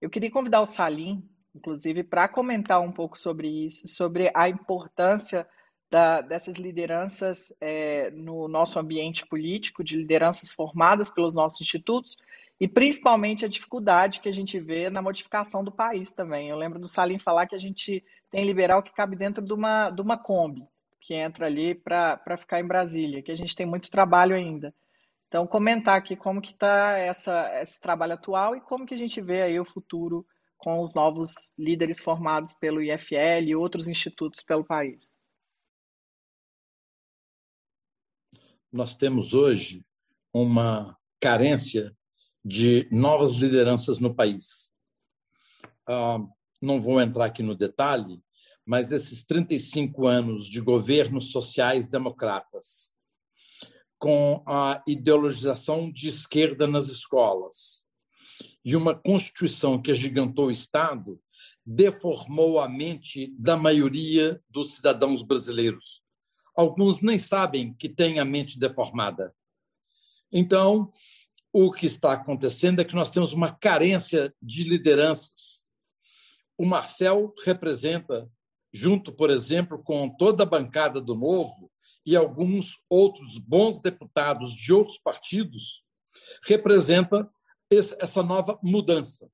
[0.00, 1.22] Eu queria convidar o Salim,
[1.54, 5.46] inclusive, para comentar um pouco sobre isso, sobre a importância
[5.90, 12.16] da, dessas lideranças é, no nosso ambiente político, de lideranças formadas pelos nossos institutos,
[12.60, 16.50] e principalmente a dificuldade que a gente vê na modificação do país também.
[16.50, 19.90] Eu lembro do Salim falar que a gente tem liberal que cabe dentro de uma,
[19.90, 20.68] de uma Kombi,
[21.00, 24.74] que entra ali para ficar em Brasília, que a gente tem muito trabalho ainda.
[25.26, 26.98] Então, comentar aqui como que está
[27.62, 30.26] esse trabalho atual e como que a gente vê aí o futuro
[30.60, 35.20] com os novos líderes formados pelo IFL e outros institutos pelo país.
[38.72, 39.84] nós temos hoje
[40.32, 41.96] uma carência
[42.44, 44.72] de novas lideranças no país.
[45.86, 46.18] Ah,
[46.62, 48.22] não vou entrar aqui no detalhe,
[48.64, 52.94] mas esses 35 anos de governos sociais democratas,
[53.98, 57.79] com a ideologização de esquerda nas escolas
[58.64, 61.20] e uma Constituição que agigantou o Estado,
[61.64, 66.02] deformou a mente da maioria dos cidadãos brasileiros
[66.60, 69.34] alguns nem sabem que têm a mente deformada.
[70.32, 70.92] Então,
[71.52, 75.66] o que está acontecendo é que nós temos uma carência de lideranças.
[76.56, 78.30] O Marcel representa,
[78.72, 81.70] junto, por exemplo, com toda a bancada do Novo
[82.04, 85.82] e alguns outros bons deputados de outros partidos,
[86.44, 87.28] representa
[87.70, 89.30] essa nova mudança.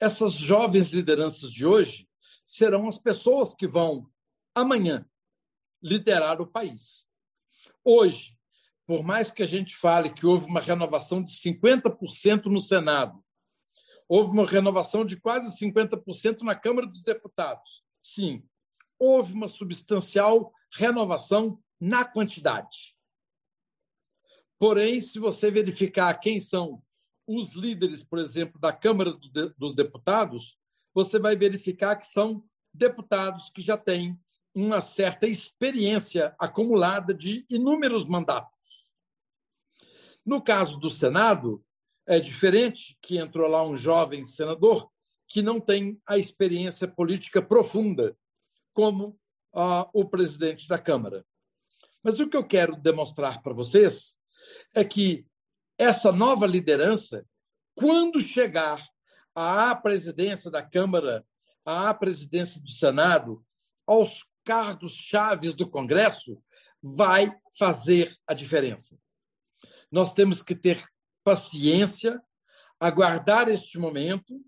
[0.00, 2.08] Essas jovens lideranças de hoje
[2.46, 4.08] serão as pessoas que vão,
[4.54, 5.08] amanhã,
[5.82, 7.08] liderar o país.
[7.84, 8.38] Hoje,
[8.86, 13.22] por mais que a gente fale que houve uma renovação de 50% no Senado,
[14.08, 17.82] houve uma renovação de quase 50% na Câmara dos Deputados.
[18.00, 18.46] Sim,
[18.98, 22.96] houve uma substancial renovação na quantidade.
[24.58, 26.82] Porém, se você verificar quem são
[27.38, 29.12] os líderes, por exemplo, da Câmara
[29.56, 30.56] dos Deputados,
[30.94, 34.18] você vai verificar que são deputados que já têm
[34.54, 38.96] uma certa experiência acumulada de inúmeros mandatos.
[40.24, 41.64] No caso do Senado,
[42.06, 44.90] é diferente que entrou lá um jovem senador
[45.26, 48.16] que não tem a experiência política profunda,
[48.74, 49.18] como
[49.54, 51.24] ah, o presidente da Câmara.
[52.02, 54.16] Mas o que eu quero demonstrar para vocês
[54.74, 55.26] é que
[55.82, 57.26] essa nova liderança,
[57.74, 58.80] quando chegar
[59.34, 61.26] à presidência da Câmara,
[61.64, 63.44] à presidência do Senado,
[63.86, 66.40] aos cargos chaves do Congresso,
[66.80, 68.96] vai fazer a diferença.
[69.90, 70.84] Nós temos que ter
[71.24, 72.22] paciência,
[72.78, 74.40] aguardar este momento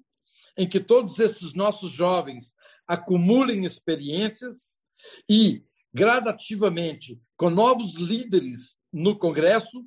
[0.56, 2.54] em que todos esses nossos jovens
[2.86, 4.80] acumulem experiências
[5.28, 9.84] e, gradativamente, com novos líderes no Congresso,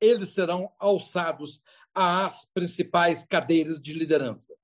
[0.00, 1.62] eles serão alçados
[1.94, 4.54] às principais cadeiras de liderança.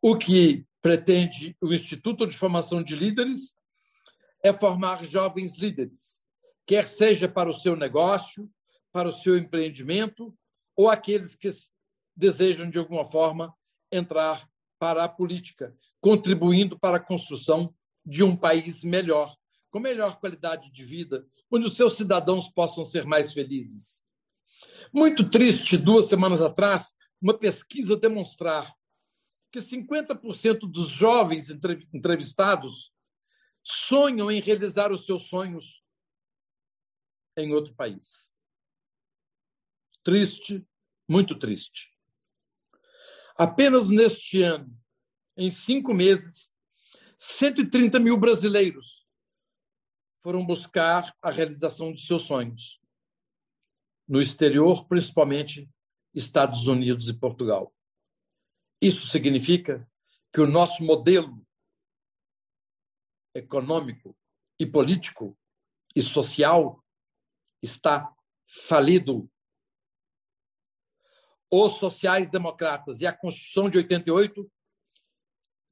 [0.00, 3.56] O que pretende o Instituto de Formação de Líderes
[4.42, 6.24] é formar jovens líderes,
[6.64, 8.48] quer seja para o seu negócio,
[8.92, 10.36] para o seu empreendimento,
[10.76, 11.50] ou aqueles que
[12.14, 13.52] desejam, de alguma forma,
[13.90, 14.48] entrar
[14.78, 19.36] para a política, contribuindo para a construção de um país melhor,
[19.70, 24.05] com melhor qualidade de vida, onde os seus cidadãos possam ser mais felizes.
[24.96, 28.74] Muito triste, duas semanas atrás, uma pesquisa demonstrar
[29.52, 31.50] que 50% dos jovens
[31.92, 32.94] entrevistados
[33.62, 35.84] sonham em realizar os seus sonhos
[37.36, 38.34] em outro país.
[40.02, 40.66] Triste,
[41.06, 41.94] muito triste.
[43.36, 44.74] Apenas neste ano,
[45.36, 46.54] em cinco meses,
[47.18, 49.06] 130 mil brasileiros
[50.22, 52.80] foram buscar a realização de seus sonhos
[54.06, 55.68] no exterior, principalmente
[56.14, 57.74] Estados Unidos e Portugal.
[58.80, 59.88] Isso significa
[60.32, 61.44] que o nosso modelo
[63.34, 64.16] econômico
[64.58, 65.36] e político
[65.94, 66.82] e social
[67.62, 68.14] está
[68.46, 69.30] falido.
[71.50, 74.50] Os sociais-democratas e a Constituição de 88,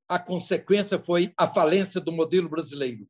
[0.09, 3.09] a consequência foi a falência do modelo brasileiro,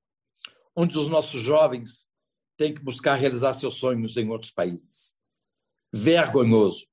[0.74, 2.08] onde os nossos jovens
[2.56, 5.16] têm que buscar realizar seus sonhos em outros países.
[5.92, 6.86] Vergonhoso.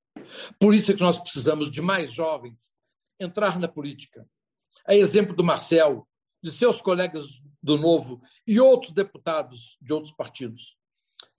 [0.58, 2.76] Por isso é que nós precisamos de mais jovens
[3.18, 4.28] entrar na política.
[4.86, 6.08] A exemplo do Marcel,
[6.42, 10.76] de seus colegas do Novo e outros deputados de outros partidos.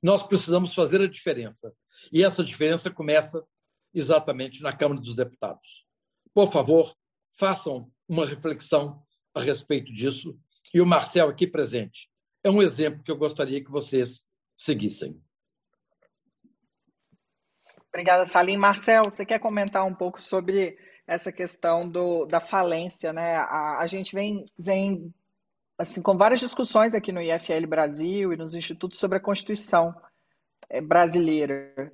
[0.01, 1.74] Nós precisamos fazer a diferença.
[2.11, 3.45] E essa diferença começa
[3.93, 5.86] exatamente na Câmara dos Deputados.
[6.34, 6.95] Por favor,
[7.38, 9.03] façam uma reflexão
[9.36, 10.38] a respeito disso.
[10.74, 12.09] E o Marcel, aqui presente,
[12.44, 14.26] é um exemplo que eu gostaria que vocês
[14.56, 15.22] seguissem.
[17.89, 18.58] Obrigada, Salim.
[18.58, 23.36] Marcel, você quer comentar um pouco sobre essa questão do, da falência, né?
[23.36, 25.14] A, a gente vem, vem
[25.78, 29.94] assim com várias discussões aqui no IFL Brasil e nos institutos sobre a Constituição
[30.70, 31.91] eh, brasileira.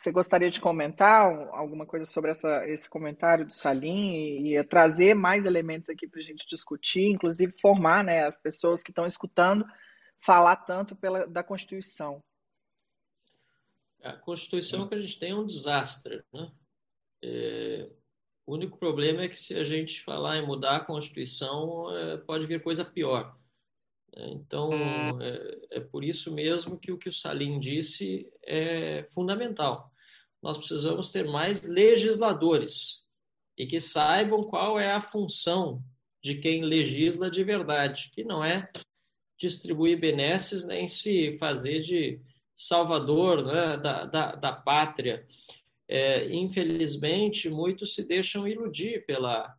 [0.00, 5.12] Você gostaria de comentar alguma coisa sobre essa, esse comentário do Salim e, e trazer
[5.12, 9.62] mais elementos aqui para a gente discutir, inclusive formar né, as pessoas que estão escutando
[10.18, 12.24] falar tanto pela, da Constituição?
[14.02, 16.24] A Constituição que a gente tem é um desastre.
[16.32, 16.50] Né?
[17.22, 17.90] É,
[18.46, 22.46] o único problema é que se a gente falar em mudar a Constituição, é, pode
[22.46, 23.38] vir coisa pior.
[24.16, 24.72] É, então,
[25.20, 29.90] é, é, por isso mesmo que o que o Salim disse é fundamental.
[30.42, 33.04] Nós precisamos ter mais legisladores
[33.56, 35.82] e que saibam qual é a função
[36.22, 38.70] de quem legisla de verdade, que não é
[39.38, 42.20] distribuir benesses nem se fazer de
[42.54, 45.26] salvador né, da, da, da pátria
[45.90, 49.52] é, infelizmente, muitos se deixam iludir pela,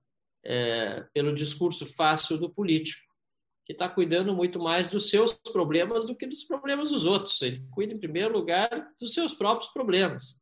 [0.46, 3.11] é, pelo discurso fácil do político,
[3.72, 7.42] que está cuidando muito mais dos seus problemas do que dos problemas dos outros.
[7.42, 10.40] Ele cuida, em primeiro lugar, dos seus próprios problemas.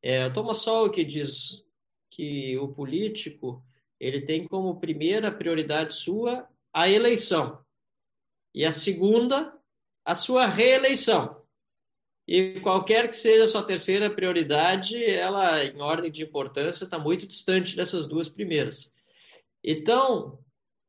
[0.00, 1.64] É, Thomas Sowell diz
[2.08, 3.64] que o político
[3.98, 7.58] ele tem como primeira prioridade sua a eleição
[8.54, 9.52] e a segunda
[10.04, 11.42] a sua reeleição.
[12.26, 17.26] E qualquer que seja a sua terceira prioridade, ela, em ordem de importância, está muito
[17.26, 18.92] distante dessas duas primeiras.
[19.64, 20.38] Então,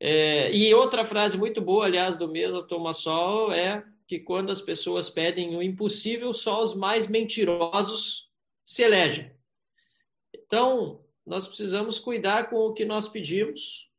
[0.00, 4.62] é, e outra frase muito boa, aliás, do mesmo Thomas Sowell, é que quando as
[4.62, 8.32] pessoas pedem o impossível, só os mais mentirosos
[8.64, 9.30] se elegem.
[10.34, 13.92] Então, nós precisamos cuidar com o que nós pedimos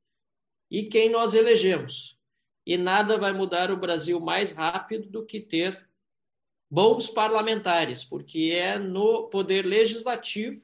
[0.72, 2.20] e quem nós elegemos.
[2.66, 5.88] E nada vai mudar o Brasil mais rápido do que ter
[6.70, 10.62] bons parlamentares, porque é no poder legislativo,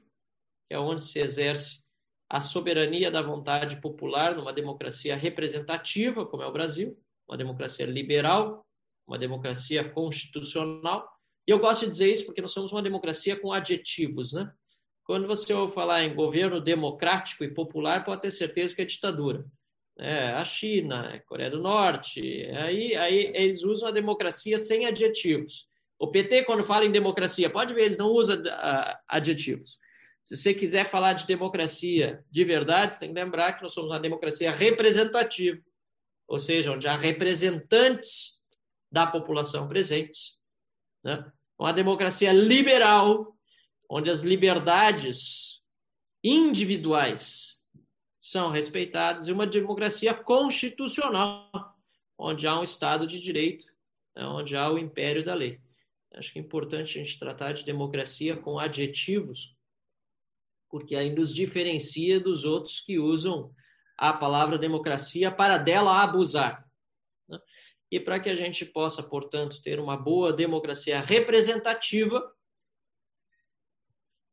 [0.67, 1.86] que é onde se exerce
[2.29, 6.97] a soberania da vontade popular numa democracia representativa, como é o Brasil,
[7.27, 8.65] uma democracia liberal,
[9.07, 11.09] uma democracia constitucional.
[11.47, 14.51] E eu gosto de dizer isso porque nós somos uma democracia com adjetivos, né?
[15.05, 19.45] Quando você ouve falar em governo democrático e popular, pode ter certeza que é ditadura.
[19.97, 22.21] É, a China, a Coreia do Norte,
[22.57, 25.69] aí, aí eles usam a democracia sem adjetivos.
[25.97, 29.79] O PT, quando fala em democracia, pode ver, eles não usam uh, adjetivos.
[30.27, 33.91] Se você quiser falar de democracia de verdade, você tem que lembrar que nós somos
[33.91, 35.57] uma democracia representativa,
[36.27, 38.41] ou seja, onde há representantes
[38.91, 40.37] da população presentes.
[41.01, 41.31] Né?
[41.57, 43.37] Uma democracia liberal,
[43.89, 45.61] onde as liberdades
[46.21, 47.63] individuais
[48.19, 51.49] são respeitadas, e uma democracia constitucional,
[52.17, 53.65] onde há um Estado de direito,
[54.13, 54.25] né?
[54.25, 55.61] onde há o império da lei.
[56.15, 59.56] Acho que é importante a gente tratar de democracia com adjetivos,
[60.69, 63.53] porque aí nos diferencia dos outros que usam
[63.97, 66.65] a palavra democracia para dela abusar.
[67.27, 67.39] Né?
[67.91, 72.31] E para que a gente possa, portanto, ter uma boa democracia representativa,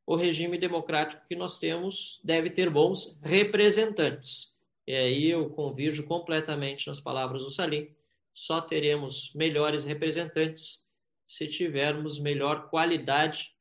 [0.07, 4.55] o regime democrático que nós temos deve ter bons representantes.
[4.87, 7.89] E aí eu convirjo completamente nas palavras do Salim.
[8.35, 10.85] Só teremos melhores representantes
[11.25, 13.55] se tivermos melhor qualidade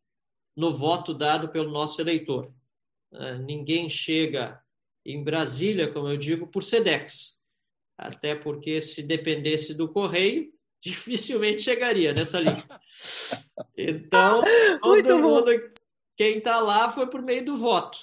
[0.56, 2.54] no voto dado pelo nosso eleitor.
[3.14, 4.60] Uh, ninguém chega
[5.06, 7.40] em Brasília, como eu digo, por SEDEX.
[7.98, 10.52] Até porque, se dependesse do correio,
[10.82, 12.64] dificilmente chegaria nessa linha.
[13.78, 14.42] Então,
[14.82, 15.52] todo mundo,
[16.18, 18.00] quem está lá foi por meio do voto.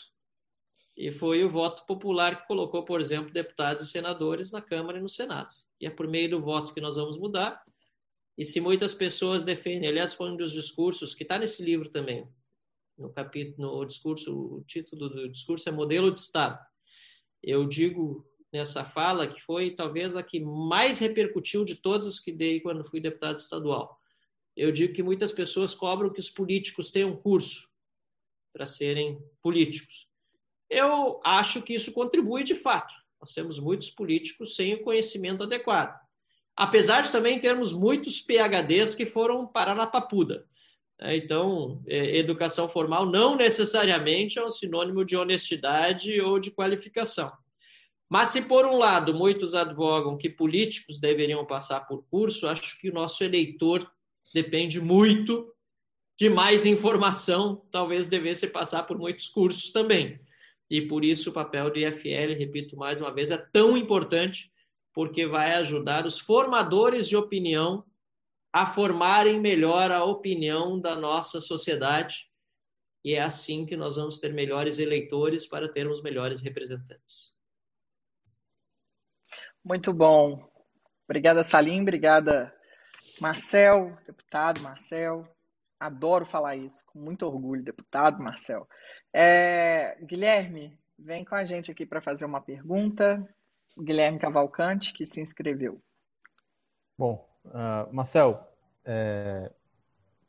[0.97, 5.03] E foi o voto popular que colocou, por exemplo, deputados e senadores na Câmara e
[5.03, 5.55] no Senado.
[5.81, 7.63] E é por meio do voto que nós vamos mudar.
[8.37, 12.29] E se muitas pessoas defendem, aliás, foi um dos discursos que está nesse livro também,
[13.01, 16.59] no capítulo, no discurso, o título do discurso é Modelo de Estado.
[17.43, 22.31] Eu digo nessa fala que foi talvez a que mais repercutiu de todas as que
[22.31, 23.99] dei quando fui deputado estadual.
[24.57, 27.71] Eu digo que muitas pessoas cobram que os políticos tenham curso
[28.53, 30.09] para serem políticos.
[30.69, 32.95] Eu acho que isso contribui de fato.
[33.21, 35.99] Nós temos muitos políticos sem o conhecimento adequado
[36.61, 40.47] apesar de também termos muitos PHDs que foram parar na papuda.
[41.01, 47.33] É, então, é, educação formal não necessariamente é um sinônimo de honestidade ou de qualificação.
[48.09, 52.91] Mas se, por um lado, muitos advogam que políticos deveriam passar por curso, acho que
[52.91, 53.89] o nosso eleitor
[54.35, 55.51] depende muito
[56.19, 60.21] de mais informação, talvez devesse passar por muitos cursos também.
[60.69, 64.53] E por isso o papel do IFL, repito mais uma vez, é tão importante
[64.93, 67.85] porque vai ajudar os formadores de opinião
[68.53, 72.31] a formarem melhor a opinião da nossa sociedade.
[73.05, 77.35] E é assim que nós vamos ter melhores eleitores para termos melhores representantes.
[79.65, 80.49] Muito bom.
[81.05, 81.83] Obrigada, Salim.
[81.83, 82.55] Obrigada,
[83.21, 85.27] Marcel, deputado Marcel.
[85.79, 88.69] Adoro falar isso, com muito orgulho, deputado Marcel.
[89.15, 93.27] É, Guilherme, vem com a gente aqui para fazer uma pergunta.
[93.79, 95.83] Guilherme Cavalcante, que se inscreveu.
[96.99, 98.47] Bom, uh, Marcel,
[98.85, 99.51] é,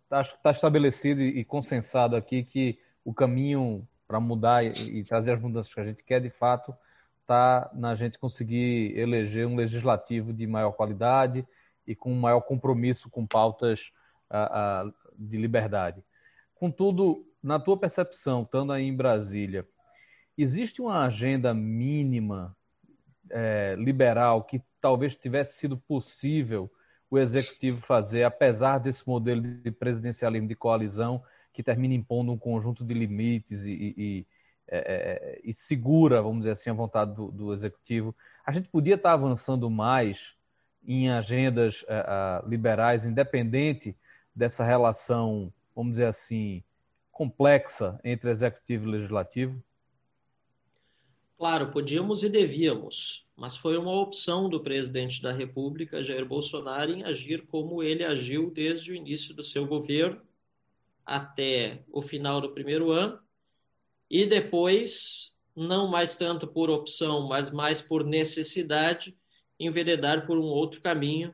[0.10, 5.34] acho que está estabelecido e consensado aqui que o caminho para mudar e, e, trazer
[5.34, 6.76] as mudanças que a gente quer, de fato,
[7.22, 11.48] está na gente conseguir eleger um legislativo de maior qualidade
[11.88, 13.92] e com maior compromisso com pautas
[14.30, 16.04] uh, uh, de liberdade.
[16.56, 19.66] Contudo, na tua percepção, estando aí em Brasília,
[20.38, 22.56] existe uma agenda mínima
[23.30, 26.70] é, liberal que talvez tivesse sido possível
[27.12, 32.86] o executivo fazer, apesar desse modelo de presidencialismo de coalizão que termina impondo um conjunto
[32.86, 34.26] de limites e, e,
[34.66, 38.16] é, é, e segura, vamos dizer assim, a vontade do, do, executivo.
[38.46, 40.34] A gente podia estar avançando mais
[40.88, 43.94] em agendas é, liberais, independente
[44.34, 46.64] dessa relação, vamos dizer assim,
[47.12, 49.62] complexa entre executivo e legislativo?
[51.42, 57.04] Claro, podíamos e devíamos, mas foi uma opção do presidente da República, Jair Bolsonaro, em
[57.04, 60.22] agir como ele agiu desde o início do seu governo
[61.04, 63.20] até o final do primeiro ano,
[64.08, 69.18] e depois, não mais tanto por opção, mas mais por necessidade,
[69.60, 71.34] enveredar por um outro caminho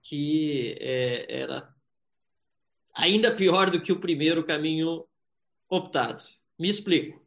[0.00, 1.74] que é, era
[2.94, 5.04] ainda pior do que o primeiro caminho
[5.68, 6.22] optado.
[6.56, 7.20] Me explico.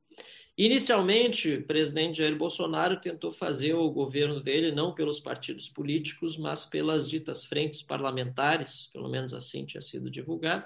[0.56, 6.64] Inicialmente, o presidente Jair Bolsonaro tentou fazer o governo dele não pelos partidos políticos, mas
[6.64, 10.66] pelas ditas frentes parlamentares, pelo menos assim tinha sido divulgado,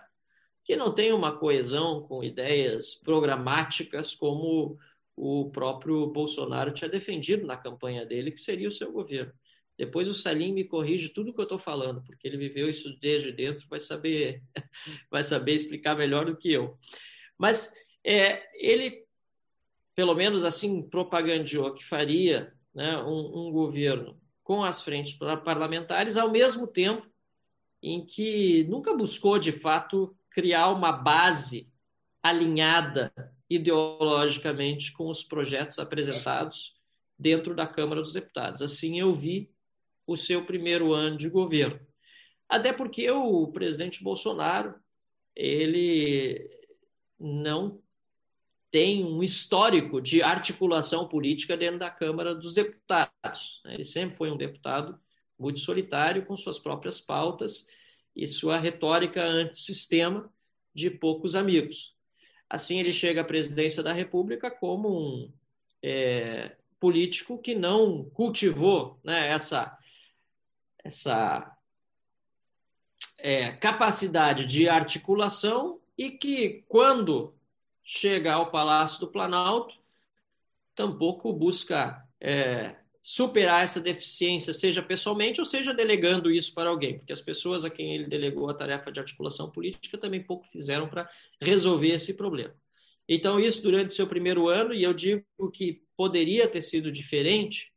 [0.66, 4.78] que não tem uma coesão com ideias programáticas como
[5.16, 9.32] o próprio Bolsonaro tinha defendido na campanha dele, que seria o seu governo.
[9.78, 13.00] Depois o Salim me corrige tudo o que eu estou falando, porque ele viveu isso
[13.00, 14.44] desde dentro, vai saber,
[15.10, 16.78] vai saber explicar melhor do que eu.
[17.38, 17.74] Mas
[18.04, 19.07] é, ele
[19.98, 26.30] pelo menos assim, propagandeou que faria né, um, um governo com as frentes parlamentares, ao
[26.30, 27.10] mesmo tempo
[27.82, 31.68] em que nunca buscou, de fato, criar uma base
[32.22, 33.12] alinhada
[33.50, 36.80] ideologicamente com os projetos apresentados
[37.18, 38.62] dentro da Câmara dos Deputados.
[38.62, 39.52] Assim eu vi
[40.06, 41.80] o seu primeiro ano de governo.
[42.48, 44.76] Até porque o presidente Bolsonaro
[45.36, 46.48] ele
[47.20, 47.82] não
[48.78, 53.60] tem um histórico de articulação política dentro da Câmara dos Deputados.
[53.66, 53.74] Né?
[53.74, 55.00] Ele sempre foi um deputado
[55.38, 57.66] muito solitário, com suas próprias pautas
[58.16, 60.32] e sua retórica antissistema
[60.76, 61.96] de poucos amigos.
[62.48, 65.34] Assim, ele chega à presidência da República como um
[65.82, 69.76] é, político que não cultivou né, essa,
[70.84, 71.52] essa
[73.18, 77.34] é, capacidade de articulação e que, quando
[77.90, 79.74] chega ao Palácio do Planalto,
[80.76, 87.14] tampouco busca é, superar essa deficiência, seja pessoalmente ou seja delegando isso para alguém, porque
[87.14, 91.10] as pessoas a quem ele delegou a tarefa de articulação política também pouco fizeram para
[91.42, 92.54] resolver esse problema.
[93.08, 95.24] Então, isso durante seu primeiro ano, e eu digo
[95.54, 97.72] que poderia ter sido diferente,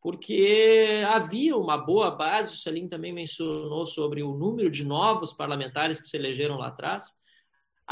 [0.00, 6.00] porque havia uma boa base, o Salim também mencionou sobre o número de novos parlamentares
[6.00, 7.21] que se elegeram lá atrás,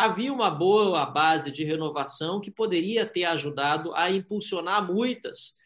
[0.04, 5.58] havia uma boa base de renovação que poderia ter ajudado a impulsionar muitas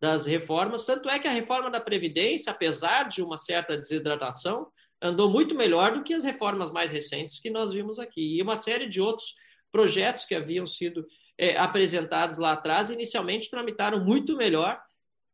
[0.00, 0.84] das reformas.
[0.84, 4.66] Tanto é que a reforma da Previdência, apesar de uma certa desidratação,
[5.00, 8.36] andou muito melhor do que as reformas mais recentes que nós vimos aqui.
[8.36, 9.34] E uma série de outros
[9.70, 11.06] projetos que haviam sido
[11.38, 14.80] é, apresentados lá atrás, inicialmente tramitaram muito melhor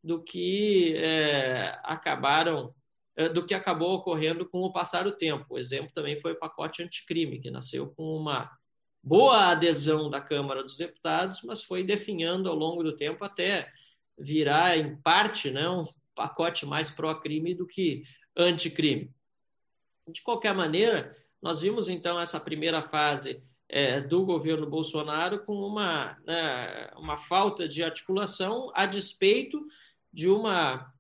[0.02, 2.74] do que é, acabaram
[3.28, 5.46] do que acabou ocorrendo com o passar do tempo.
[5.50, 8.50] O exemplo também foi o pacote anticrime, que nasceu com uma
[9.02, 13.70] boa adesão da Câmara dos Deputados, mas foi definhando ao longo do tempo até
[14.18, 18.02] virar, em parte, né, um pacote mais pró-crime do que
[18.36, 19.12] anticrime.
[20.08, 26.18] De qualquer maneira, nós vimos então essa primeira fase é, do governo Bolsonaro com uma,
[26.26, 29.58] né, uma falta de articulação a despeito
[30.12, 30.92] de uma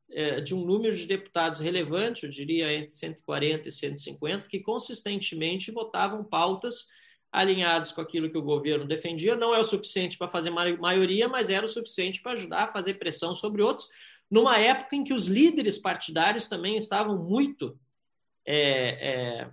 [0.44, 6.24] de um número de deputados relevante, eu diria entre 140 e 150, que consistentemente votavam
[6.24, 6.88] pautas
[7.32, 9.36] alinhadas com aquilo que o governo defendia.
[9.36, 12.94] Não é o suficiente para fazer maioria, mas era o suficiente para ajudar a fazer
[12.94, 13.88] pressão sobre outros,
[14.30, 17.78] numa época em que os líderes partidários também estavam muito.
[18.44, 19.50] É, é,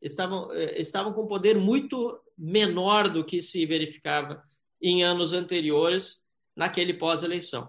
[0.00, 4.42] estavam, é, estavam com poder muito menor do que se verificava
[4.80, 6.24] em anos anteriores
[6.54, 7.68] naquele pós-eleição.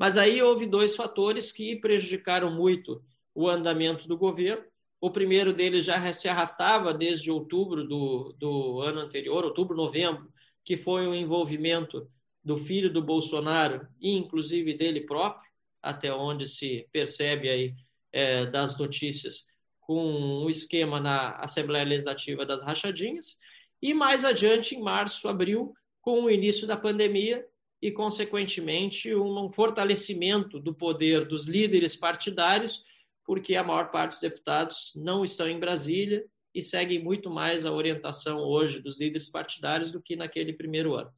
[0.00, 4.64] Mas aí houve dois fatores que prejudicaram muito o andamento do governo.
[4.98, 10.32] O primeiro deles já se arrastava desde outubro do, do ano anterior, outubro, novembro,
[10.64, 12.10] que foi o envolvimento
[12.42, 15.46] do filho do Bolsonaro e inclusive dele próprio,
[15.82, 17.74] até onde se percebe aí
[18.10, 19.44] é, das notícias,
[19.82, 23.38] com o um esquema na Assembleia Legislativa das rachadinhas.
[23.82, 27.46] E mais adiante, em março, abril, com o início da pandemia,
[27.82, 32.84] e, consequentemente, um fortalecimento do poder dos líderes partidários,
[33.24, 36.24] porque a maior parte dos deputados não estão em Brasília
[36.54, 41.10] e seguem muito mais a orientação hoje dos líderes partidários do que naquele primeiro ano.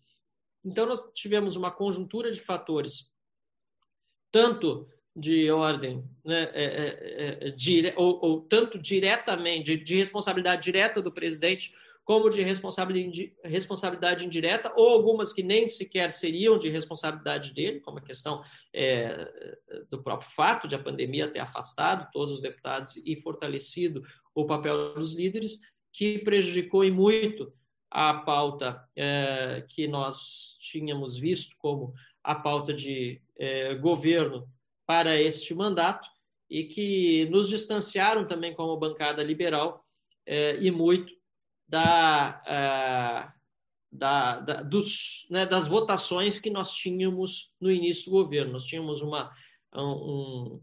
[0.65, 3.11] Então, nós tivemos uma conjuntura de fatores,
[4.31, 10.63] tanto de ordem, né, é, é, é, dire, ou, ou, tanto diretamente, de, de responsabilidade
[10.63, 17.55] direta do presidente, como de responsabilidade indireta, ou algumas que nem sequer seriam de responsabilidade
[17.55, 18.43] dele, como a questão
[18.73, 19.31] é,
[19.89, 24.03] do próprio fato de a pandemia ter afastado todos os deputados e fortalecido
[24.35, 25.61] o papel dos líderes,
[25.93, 27.53] que prejudicou e muito
[27.91, 31.93] a pauta é, que nós tínhamos visto como
[32.25, 34.49] a pauta de é, governo
[34.87, 36.09] para este mandato
[36.49, 39.85] e que nos distanciaram também como bancada liberal
[40.27, 41.13] é, e muito
[41.73, 43.33] da, é,
[43.91, 48.53] da, da dos, né, das votações que nós tínhamos no início do governo.
[48.53, 49.33] Nós tínhamos uma,
[49.75, 50.61] um,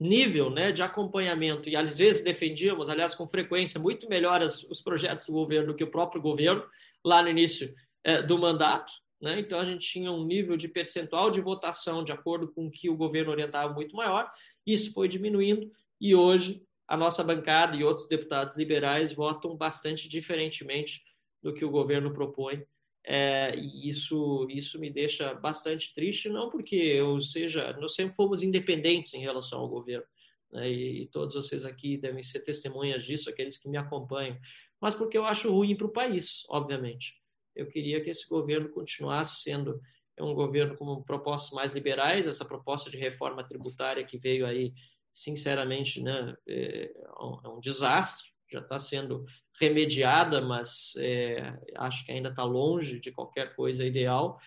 [0.00, 4.80] nível né, de acompanhamento, e às vezes defendíamos, aliás, com frequência, muito melhor as, os
[4.80, 6.64] projetos do governo do que o próprio governo,
[7.04, 8.90] lá no início é, do mandato.
[9.20, 9.40] Né?
[9.40, 12.88] Então, a gente tinha um nível de percentual de votação de acordo com o que
[12.88, 14.32] o governo orientava muito maior,
[14.66, 15.70] isso foi diminuindo,
[16.00, 21.04] e hoje a nossa bancada e outros deputados liberais votam bastante diferentemente
[21.42, 22.64] do que o governo propõe.
[23.04, 28.42] É, e isso, isso me deixa bastante triste, não porque eu seja, nós sempre fomos
[28.42, 30.04] independentes em relação ao governo,
[30.52, 34.38] né, e, e, todos vocês aqui devem ser testemunhas disso, aqueles que me acompanham,
[34.80, 37.14] mas porque eu acho ruim para o país, obviamente.
[37.56, 39.80] Eu queria que esse governo continuasse sendo
[40.20, 44.74] um governo com propostas mais liberais, essa proposta de reforma tributária que veio aí,
[45.12, 49.24] sinceramente, né, é, é um é desastre, já está sendo
[49.60, 54.38] remediada, mas é, acho que ainda está longe de qualquer coisa ideal.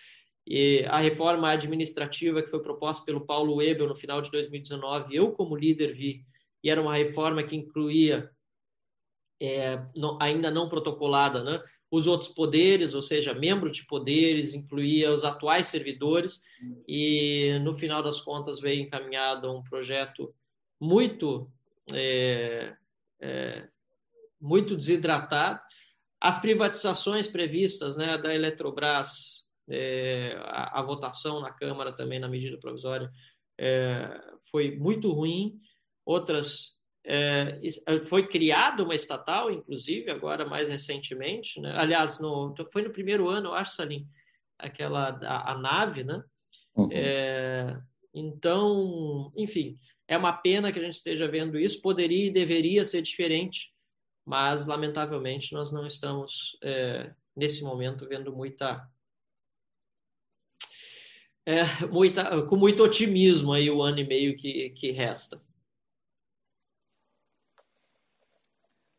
[0.46, 5.32] E a reforma administrativa que foi proposta pelo Paulo Webel no final de 2019, eu
[5.32, 6.24] como líder vi,
[6.64, 8.30] e era uma reforma que incluía,
[9.40, 15.12] é, não, ainda não protocolada, né, os outros poderes, ou seja, membro de poderes, incluía
[15.12, 16.40] os atuais servidores,
[16.88, 20.34] e no final das contas veio encaminhado um projeto
[20.82, 21.48] muito
[21.92, 22.74] é,
[23.20, 23.68] é,
[24.40, 25.60] muito desidratado.
[26.20, 32.58] As privatizações previstas né, da Eletrobras, é, a, a, votação na Câmara também na medida
[32.58, 33.08] provisória
[33.56, 34.20] é,
[34.50, 35.60] foi muito ruim.
[36.04, 37.60] Outras é,
[38.04, 41.60] foi criada uma estatal, inclusive, agora mais recentemente.
[41.60, 41.72] Né?
[41.76, 44.08] Aliás, no, foi no primeiro ano, eu acho, Salim,
[44.58, 46.24] aquela a, a nave, né?
[46.74, 46.88] Uhum.
[46.90, 47.80] É,
[48.14, 49.78] então, enfim,
[50.12, 51.82] é uma pena que a gente esteja vendo isso.
[51.82, 53.72] Poderia e deveria ser diferente
[54.24, 58.88] mas lamentavelmente nós não estamos é, nesse momento vendo muita,
[61.44, 65.42] é, muita com muito otimismo aí o ano e meio que, que resta.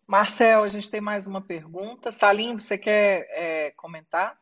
[0.05, 2.11] Marcel, a gente tem mais uma pergunta.
[2.11, 4.39] Salim, você quer é, comentar?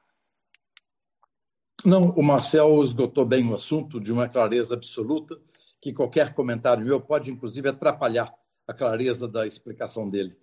[1.85, 5.39] Não, o Marcel esgotou bem o assunto de uma clareza absoluta,
[5.81, 8.33] que qualquer comentário meu pode, inclusive, atrapalhar
[8.67, 10.37] a clareza da explicação dele.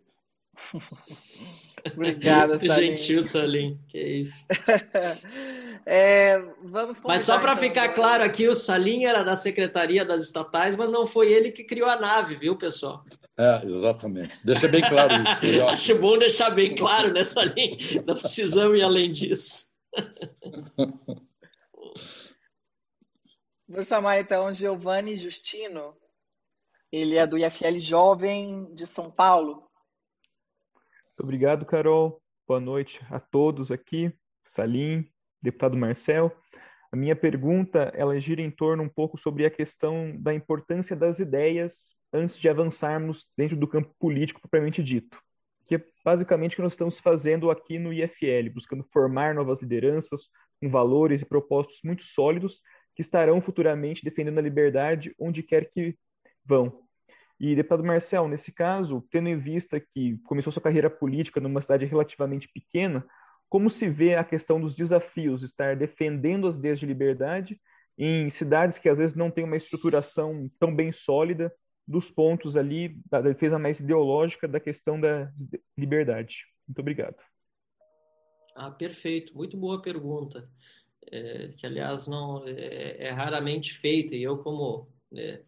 [1.95, 2.97] Obrigada, Salim.
[2.97, 3.81] Gentil, Salim.
[3.89, 4.45] Que isso.
[5.91, 10.21] É, vamos mas só para então, ficar claro aqui, o Salim era da Secretaria das
[10.21, 13.03] Estatais, mas não foi ele que criou a nave, viu, pessoal?
[13.39, 14.37] É, exatamente.
[14.45, 15.63] Deixa bem claro isso.
[15.65, 17.79] Acho bom deixar bem claro, né, Salim?
[18.07, 19.73] Não precisamos ir além disso.
[23.69, 25.95] Vou chamar então Giovanni Justino.
[26.91, 29.69] Ele é do IFL Jovem de São Paulo.
[31.21, 32.19] Obrigado, Carol.
[32.47, 34.11] Boa noite a todos aqui.
[34.43, 35.07] Salim,
[35.43, 36.35] deputado Marcel.
[36.91, 41.19] A minha pergunta, ela gira em torno um pouco sobre a questão da importância das
[41.19, 45.23] ideias antes de avançarmos dentro do campo político propriamente dito.
[45.67, 50.31] Que é basicamente o que nós estamos fazendo aqui no IFL, buscando formar novas lideranças
[50.59, 52.63] com valores e propósitos muito sólidos
[52.99, 55.97] que estarão futuramente defendendo a liberdade onde quer que
[56.45, 56.83] vão.
[57.39, 61.87] E, deputado Marcel, nesse caso, tendo em vista que começou sua carreira política numa cidade
[61.87, 63.07] relativamente pequena,
[63.49, 67.61] como se vê a questão dos desafios, estar defendendo as ideias de liberdade
[67.97, 71.55] em cidades que às vezes não têm uma estruturação tão bem sólida
[71.87, 75.31] dos pontos ali da defesa mais ideológica da questão da
[75.77, 76.47] liberdade?
[76.67, 77.17] Muito obrigado.
[78.57, 79.37] Ah, perfeito.
[79.37, 80.51] Muito boa pergunta.
[81.11, 84.15] É, que, aliás, não é, é, raramente feita.
[84.15, 85.41] E eu, como é,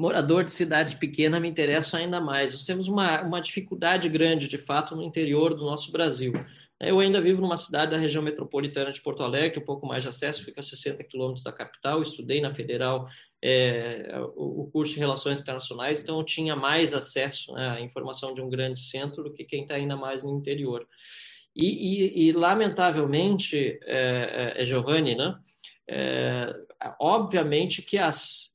[0.00, 2.52] morador de cidade pequena me interessa ainda mais.
[2.52, 6.32] Nós temos uma, uma dificuldade grande, de fato, no interior do nosso Brasil.
[6.80, 10.08] Eu ainda vivo numa cidade da região metropolitana de Porto Alegre, um pouco mais de
[10.08, 12.00] acesso, fica a 60 quilômetros da capital.
[12.00, 13.06] Estudei na Federal
[13.42, 18.32] é, o, o, curso de Relações Internacionais, então eu tinha mais acesso né, à informação
[18.32, 20.88] de um grande centro do que quem está ainda mais no interior.
[21.54, 25.38] E, e, e lamentavelmente, é, é, é Giovanni, né?
[25.88, 26.54] É,
[27.00, 28.50] obviamente que as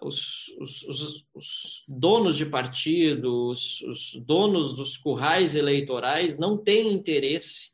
[0.00, 7.70] os, os, os, donos de partido, os, os, donos dos currais eleitorais não têm interesse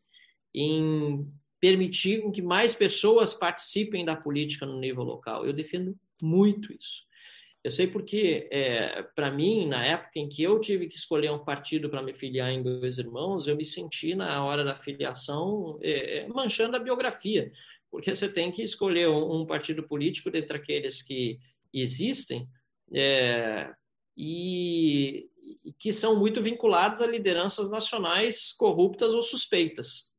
[0.54, 5.46] em permitir que mais pessoas participem da política no nível local.
[5.46, 7.04] Eu defendo muito isso.
[7.64, 11.42] Eu sei porque, é, para mim, na época em que eu tive que escolher um
[11.42, 16.18] partido para me filiar em Dois Irmãos, eu me senti, na hora da filiação, é,
[16.18, 17.50] é, manchando a biografia,
[17.90, 21.38] porque você tem que escolher um, um partido político dentre aqueles que
[21.72, 22.46] existem
[22.92, 23.72] é,
[24.14, 25.26] e,
[25.64, 30.13] e que são muito vinculados a lideranças nacionais corruptas ou suspeitas.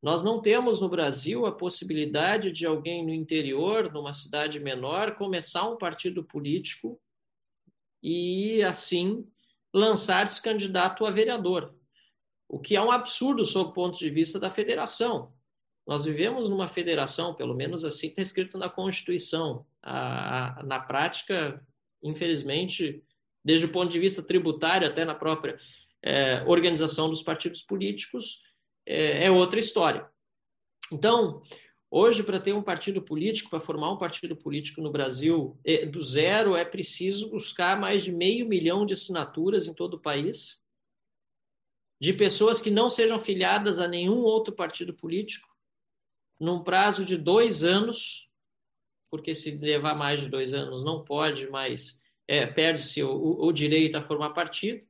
[0.00, 5.68] Nós não temos no Brasil a possibilidade de alguém no interior, numa cidade menor, começar
[5.68, 7.00] um partido político
[8.02, 9.26] e, assim,
[9.74, 11.74] lançar-se candidato a vereador.
[12.48, 15.32] O que é um absurdo sob o ponto de vista da federação.
[15.86, 19.66] Nós vivemos numa federação, pelo menos assim está escrito na Constituição.
[19.82, 21.60] A, a, na prática,
[22.02, 23.02] infelizmente,
[23.44, 25.58] desde o ponto de vista tributário, até na própria
[26.02, 28.42] é, organização dos partidos políticos,
[28.88, 30.08] é, é outra história.
[30.90, 31.42] Então,
[31.90, 36.02] hoje, para ter um partido político, para formar um partido político no Brasil é, do
[36.02, 40.66] zero, é preciso buscar mais de meio milhão de assinaturas em todo o país,
[42.00, 45.48] de pessoas que não sejam filiadas a nenhum outro partido político,
[46.40, 48.30] num prazo de dois anos,
[49.10, 53.96] porque se levar mais de dois anos não pode mais, é, perde-se o, o, direito
[53.96, 54.86] a formar partido,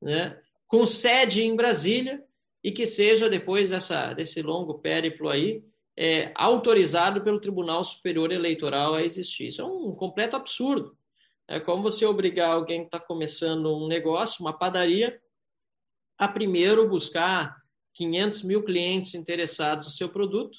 [0.00, 0.40] né?
[0.68, 2.24] com sede em Brasília,
[2.64, 5.62] e que seja, depois dessa, desse longo périplo aí,
[5.94, 9.48] é, autorizado pelo Tribunal Superior Eleitoral a existir.
[9.48, 10.96] Isso é um completo absurdo.
[11.46, 15.20] É como você obrigar alguém que está começando um negócio, uma padaria,
[16.16, 17.54] a primeiro buscar
[17.92, 20.58] 500 mil clientes interessados no seu produto,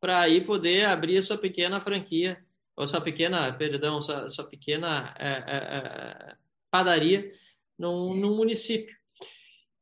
[0.00, 2.38] para aí poder abrir a sua pequena franquia,
[2.76, 6.36] ou sua pequena, perdão, sua, sua pequena é, é, é
[6.70, 7.32] padaria
[7.76, 8.94] num, num município.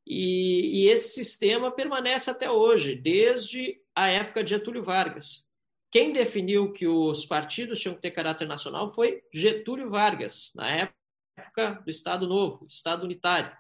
[0.07, 5.53] E, e, esse sistema permanece até hoje, desde a época de Getúlio Vargas.
[5.91, 10.69] Quem definiu que os partidos tinham que ter caráter nacional foi Getúlio Vargas, na
[11.39, 13.57] época do Estado Novo, Estado Unitário.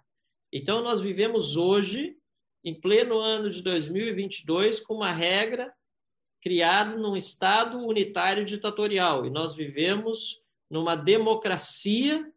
[0.53, 2.16] Então, nós vivemos hoje,
[2.64, 5.72] em pleno ano de 2022, com uma regra
[6.43, 12.32] criada num Estado unitário ditatorial, e nós vivemos numa democracia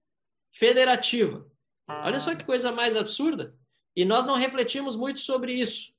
[0.53, 1.49] federativa.
[1.87, 3.57] Olha só que coisa mais absurda.
[3.95, 5.93] E nós não refletimos muito sobre isso.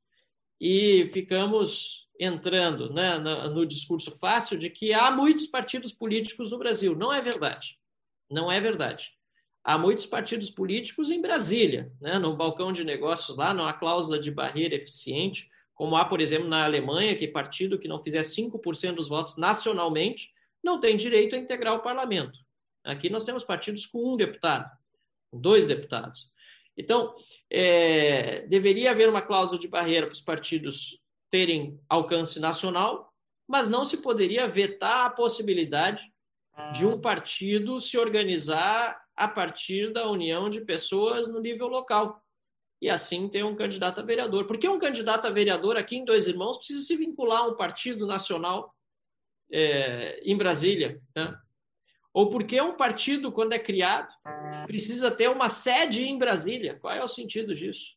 [0.61, 6.95] E ficamos entrando né, no, discurso fácil de que há muitos partidos políticos no Brasil.
[6.95, 7.79] Não é verdade.
[8.31, 9.13] Não é verdade.
[9.63, 14.19] Há muitos partidos políticos em Brasília, né, no balcão de negócios lá, não há cláusula
[14.19, 18.95] de barreira eficiente, como há, por exemplo, na Alemanha, que partido que não fizer 5%
[18.95, 20.33] dos votos nacionalmente
[20.63, 22.39] não tem direito a integrar o parlamento.
[22.85, 24.71] Aqui nós temos partidos com um deputado,
[25.33, 26.33] dois deputados.
[26.77, 27.15] Então,
[27.51, 31.01] é, deveria haver uma cláusula de barreira para os partidos
[31.31, 33.13] terem alcance nacional,
[33.49, 36.03] mas não se poderia vetar a possibilidade
[36.73, 42.23] de um partido se organizar a partir da união de pessoas no nível local
[42.81, 44.47] e assim ter um candidato a vereador.
[44.47, 48.07] Porque um candidato a vereador aqui em Dois Irmãos precisa se vincular a um partido
[48.07, 48.75] nacional
[49.51, 51.01] é, em Brasília.
[51.15, 51.39] Né?
[52.17, 54.11] Ou porque um partido, quando é criado,
[54.67, 56.79] precisa ter uma sede em Brasília.
[56.81, 57.95] Qual é o sentido disso?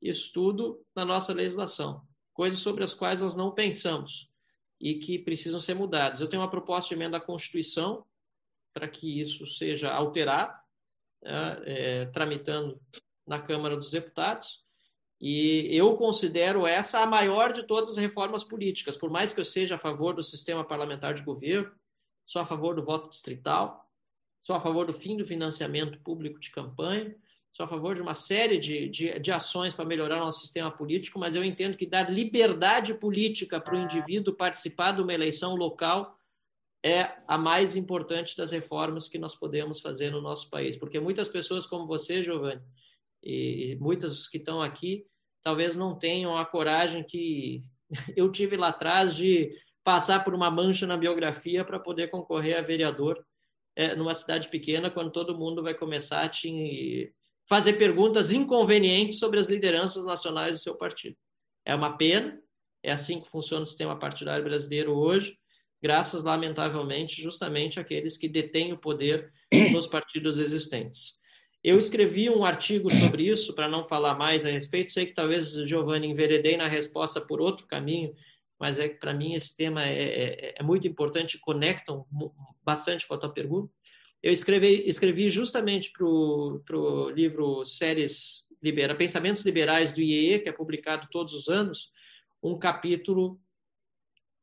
[0.00, 2.06] Isso tudo na nossa legislação.
[2.32, 4.30] Coisas sobre as quais nós não pensamos
[4.80, 6.20] e que precisam ser mudadas.
[6.20, 8.06] Eu tenho uma proposta de emenda à Constituição
[8.72, 10.56] para que isso seja alterado,
[11.20, 12.80] né, é, tramitando
[13.26, 14.64] na Câmara dos Deputados.
[15.20, 19.44] E eu considero essa a maior de todas as reformas políticas, por mais que eu
[19.44, 21.81] seja a favor do sistema parlamentar de governo,
[22.32, 23.86] sou a favor do voto distrital,
[24.40, 27.14] sou a favor do fim do financiamento público de campanha,
[27.52, 31.18] sou a favor de uma série de, de, de ações para melhorar nosso sistema político,
[31.18, 36.18] mas eu entendo que dar liberdade política para o indivíduo participar de uma eleição local
[36.82, 40.74] é a mais importante das reformas que nós podemos fazer no nosso país.
[40.74, 42.62] Porque muitas pessoas como você, Giovanni,
[43.22, 45.06] e muitas que estão aqui,
[45.42, 47.62] talvez não tenham a coragem que
[48.16, 49.54] eu tive lá atrás de
[49.84, 53.24] passar por uma mancha na biografia para poder concorrer a vereador
[53.74, 57.12] é, numa cidade pequena, quando todo mundo vai começar a te
[57.48, 61.16] fazer perguntas inconvenientes sobre as lideranças nacionais do seu partido.
[61.64, 62.38] É uma pena,
[62.82, 65.36] é assim que funciona o sistema partidário brasileiro hoje,
[65.82, 69.32] graças, lamentavelmente, justamente àqueles que detêm o poder
[69.72, 71.20] nos partidos existentes.
[71.62, 74.90] Eu escrevi um artigo sobre isso, para não falar mais a respeito.
[74.90, 78.12] Sei que talvez, Giovanni, enveredei na resposta por outro caminho,
[78.62, 82.06] mas é para mim esse tema é, é, é, muito importante, conectam
[82.62, 83.74] bastante com a tua pergunta.
[84.22, 90.52] Eu escrevi, escrevi justamente para o livro Séries Libera, Pensamentos Liberais do IEE, que é
[90.52, 91.90] publicado todos os anos,
[92.40, 93.40] um capítulo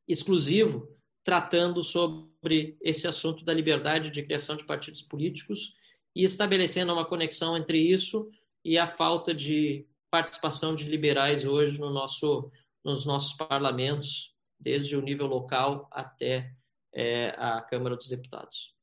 [0.06, 0.94] exclusivo
[1.24, 5.72] tratando sobre esse assunto da liberdade de criação de partidos políticos
[6.14, 8.30] e estabelecendo uma conexão entre isso
[8.62, 12.52] e a falta de participação de liberais hoje no nosso,
[12.84, 16.52] nos nossos parlamentos, desde o nível local até
[16.92, 18.74] é, a Câmara dos Deputados.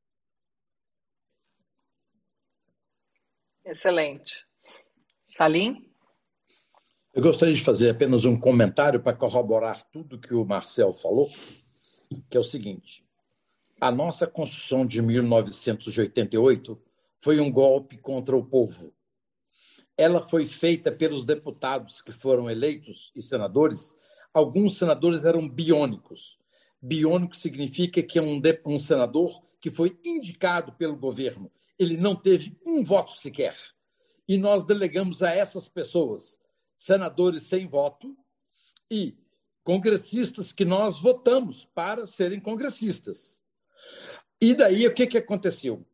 [3.65, 4.45] Excelente.
[5.25, 5.91] Salim?
[7.13, 11.29] Eu gostaria de fazer apenas um comentário para corroborar tudo que o Marcel falou,
[12.29, 13.03] que é o seguinte:
[13.81, 16.81] a nossa Constituição de 1988
[17.15, 18.93] foi um golpe contra o povo.
[19.97, 23.97] Ela foi feita pelos deputados que foram eleitos e senadores.
[24.33, 26.37] Alguns senadores eram biônicos.
[26.81, 31.51] Biônico significa que é um, um senador que foi indicado pelo governo.
[31.79, 33.55] Ele não teve um voto sequer.
[34.27, 36.39] E nós delegamos a essas pessoas,
[36.75, 38.15] senadores sem voto
[38.91, 39.17] e
[39.63, 43.41] congressistas que nós votamos para serem congressistas.
[44.39, 45.85] E daí o que, que aconteceu?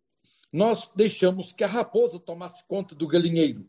[0.53, 3.67] nós deixamos que a raposa tomasse conta do galinheiro.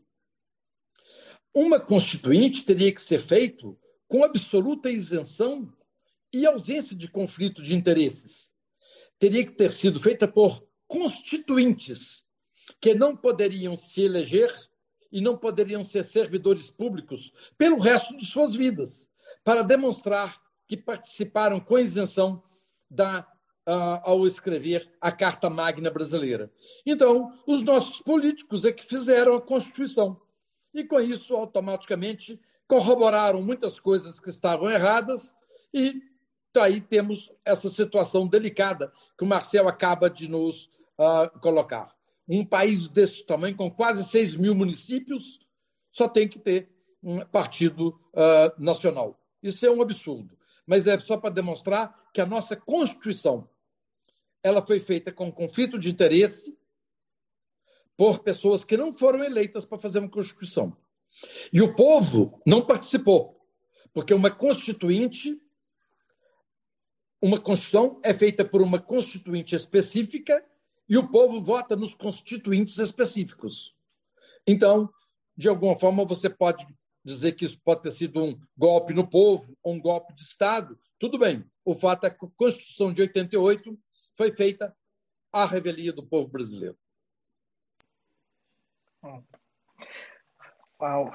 [1.55, 3.79] Uma constituinte teria que ser feito
[4.09, 5.71] com absoluta isenção
[6.33, 8.53] e ausência de conflito de interesses.
[9.17, 12.27] Teria que ter sido feita por constituintes
[12.81, 14.53] que não poderiam se eleger
[15.09, 19.09] e não poderiam ser servidores públicos pelo resto de suas vidas,
[19.41, 20.37] para demonstrar
[20.67, 22.43] que participaram com isenção
[22.89, 23.25] da
[23.67, 26.51] uh, ao escrever a Carta Magna Brasileira.
[26.85, 30.19] Então, os nossos políticos é que fizeram a Constituição.
[30.75, 35.33] E com isso, automaticamente, corroboraram muitas coisas que estavam erradas
[35.73, 36.01] e
[36.53, 40.65] daí temos essa situação delicada que o Marcel acaba de nos
[40.99, 41.95] uh, colocar.
[42.27, 45.39] Um país desse tamanho, com quase 6 mil municípios,
[45.89, 46.69] só tem que ter
[47.01, 49.17] um partido uh, nacional.
[49.41, 50.37] Isso é um absurdo.
[50.67, 53.47] Mas é só para demonstrar que a nossa Constituição
[54.43, 56.53] ela foi feita com conflito de interesse
[57.97, 60.75] por pessoas que não foram eleitas para fazer uma Constituição.
[61.51, 63.39] E o povo não participou,
[63.93, 65.39] porque uma Constituinte,
[67.21, 70.45] uma Constituição é feita por uma Constituinte específica
[70.87, 73.75] e o povo vota nos constituintes específicos.
[74.45, 74.89] Então,
[75.35, 76.67] de alguma forma, você pode
[77.03, 80.77] dizer que isso pode ter sido um golpe no povo ou um golpe de Estado.
[80.99, 81.43] Tudo bem.
[81.63, 83.77] O fato é que a Constituição de 88
[84.15, 84.75] foi feita
[85.31, 86.77] a revelia do povo brasileiro.
[90.81, 91.05] Uau.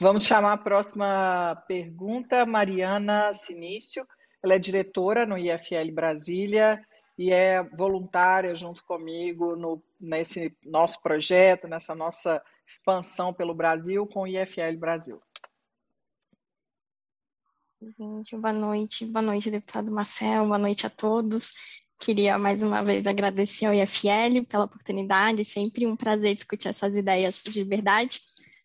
[0.00, 4.06] Vamos chamar a próxima pergunta, Mariana Sinício.
[4.42, 6.82] Ela é diretora no IFL Brasília
[7.18, 14.22] e é voluntária junto comigo no, nesse nosso projeto, nessa nossa expansão pelo Brasil com
[14.22, 15.20] o IFL Brasil.
[17.82, 21.52] Gente, boa noite, boa noite, deputado Marcel, boa noite a todos.
[22.00, 27.44] Queria mais uma vez agradecer ao IFL pela oportunidade, sempre um prazer discutir essas ideias
[27.44, 28.22] de verdade,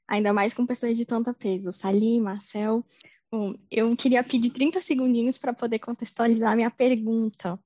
[0.07, 1.73] ainda mais com pessoas de tanto peso.
[1.73, 2.81] Salim, Marcel.
[3.29, 7.59] Bom, eu queria pedir 30 segundinhos para poder contextualizar minha pergunta.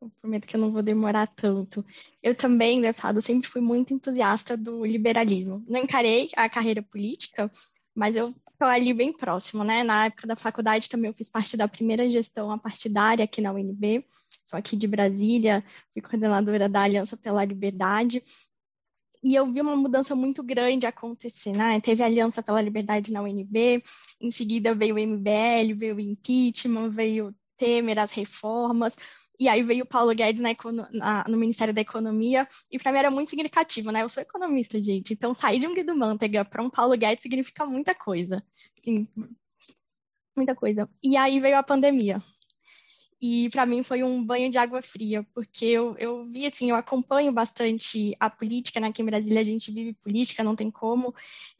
[0.00, 1.84] Eu prometo que eu não vou demorar tanto.
[2.22, 5.64] Eu também, deputado, sempre fui muito entusiasta do liberalismo.
[5.66, 7.50] Não encarei a carreira política,
[7.92, 9.82] mas eu estou ali bem próximo, né?
[9.82, 14.04] Na época da faculdade também eu fiz parte da primeira gestão partidária aqui na UNB
[14.46, 18.22] sou aqui de Brasília, fui coordenadora da Aliança pela Liberdade,
[19.22, 21.80] e eu vi uma mudança muito grande acontecer, né?
[21.80, 23.82] Teve a Aliança pela Liberdade na UNB,
[24.20, 28.94] em seguida veio o MBL, veio o impeachment, veio Temer, as reformas,
[29.40, 30.50] e aí veio o Paulo Guedes na,
[30.92, 34.02] na, no Ministério da Economia, e para mim era muito significativo, né?
[34.02, 37.66] Eu sou economista, gente, então sair de um Guido Mantega para um Paulo Guedes significa
[37.66, 38.44] muita coisa,
[38.78, 39.08] sim,
[40.36, 40.88] muita coisa.
[41.02, 42.18] E aí veio a pandemia,
[43.28, 46.76] e para mim foi um banho de água fria, porque eu, eu vi assim, eu
[46.76, 48.86] acompanho bastante a política, né?
[48.86, 51.12] Aqui em Brasília a gente vive política, não tem como,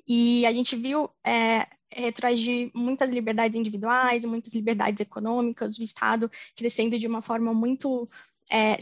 [0.06, 6.96] e a gente viu é, retroagir muitas liberdades individuais, muitas liberdades econômicas, o Estado crescendo
[6.96, 8.08] de uma forma muito
[8.48, 8.78] é,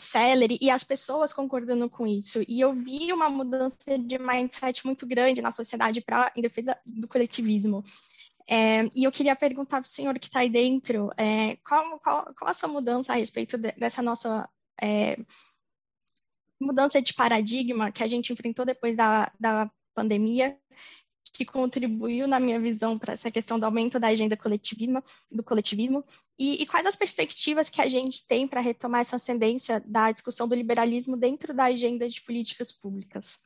[0.61, 2.43] e as pessoas concordando com isso.
[2.47, 7.09] E eu vi uma mudança de mindset muito grande na sociedade para em defesa do
[7.09, 7.83] coletivismo.
[8.49, 12.35] É, e eu queria perguntar para o senhor que está aí dentro, é, qual, qual,
[12.35, 14.49] qual a sua mudança a respeito de, dessa nossa
[14.81, 15.17] é,
[16.61, 20.59] mudança de paradigma que a gente enfrentou depois da, da pandemia,
[21.33, 26.05] que contribuiu, na minha visão, para essa questão do aumento da agenda coletivismo, do coletivismo,
[26.39, 30.47] e, e quais as perspectivas que a gente tem para retomar essa ascendência da discussão
[30.47, 33.39] do liberalismo dentro da agenda de políticas públicas?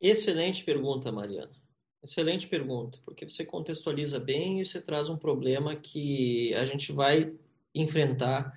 [0.00, 1.63] Excelente pergunta, Mariana.
[2.04, 7.32] Excelente pergunta, porque você contextualiza bem e você traz um problema que a gente vai
[7.74, 8.52] enfrentar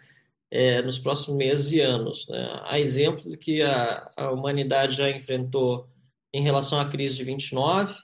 [0.52, 2.28] é, nos próximos meses e anos.
[2.28, 2.62] Né?
[2.66, 5.88] Há exemplo do que a, a humanidade já enfrentou
[6.34, 7.96] em relação à crise de 29,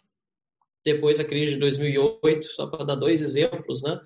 [0.86, 4.00] depois a crise de 2008, só para dar dois exemplos, né,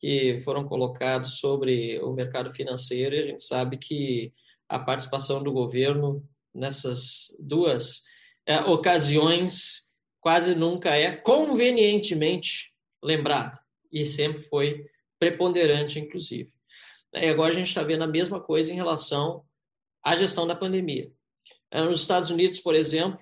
[0.00, 4.32] que foram colocados sobre o mercado financeiro, e a gente sabe que
[4.68, 8.02] a participação do governo nessas duas
[8.44, 9.89] é, ocasiões
[10.20, 13.58] quase nunca é convenientemente lembrada,
[13.90, 14.86] e sempre foi
[15.18, 16.52] preponderante, inclusive.
[17.12, 19.44] E agora a gente está vendo a mesma coisa em relação
[20.02, 21.10] à gestão da pandemia.
[21.70, 23.18] É, nos Estados Unidos, por exemplo,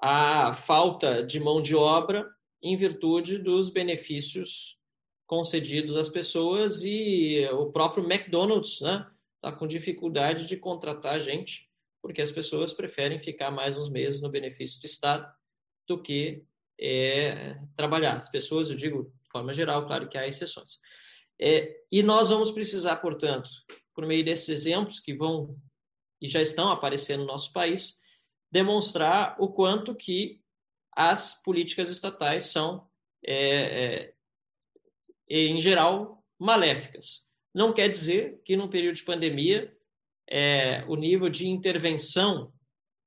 [0.00, 2.28] a falta de mão de obra
[2.62, 4.78] em virtude dos benefícios
[5.26, 9.06] concedidos às pessoas e o próprio McDonald's está né,
[9.40, 11.68] tá com dificuldade de contratar gente
[12.00, 15.30] porque as pessoas preferem ficar mais uns meses no benefício do Estado
[15.88, 16.44] do que
[16.80, 18.16] é, trabalhar.
[18.16, 20.78] As pessoas, eu digo de forma geral, claro que há exceções.
[21.40, 23.48] É, e nós vamos precisar, portanto,
[23.94, 25.56] por meio desses exemplos que vão
[26.20, 27.98] e já estão aparecendo no nosso país,
[28.50, 30.40] demonstrar o quanto que
[30.92, 32.88] as políticas estatais são,
[33.24, 34.12] é,
[35.28, 37.24] é, em geral, maléficas.
[37.54, 39.76] Não quer dizer que, num período de pandemia,
[40.28, 42.52] é, o nível de intervenção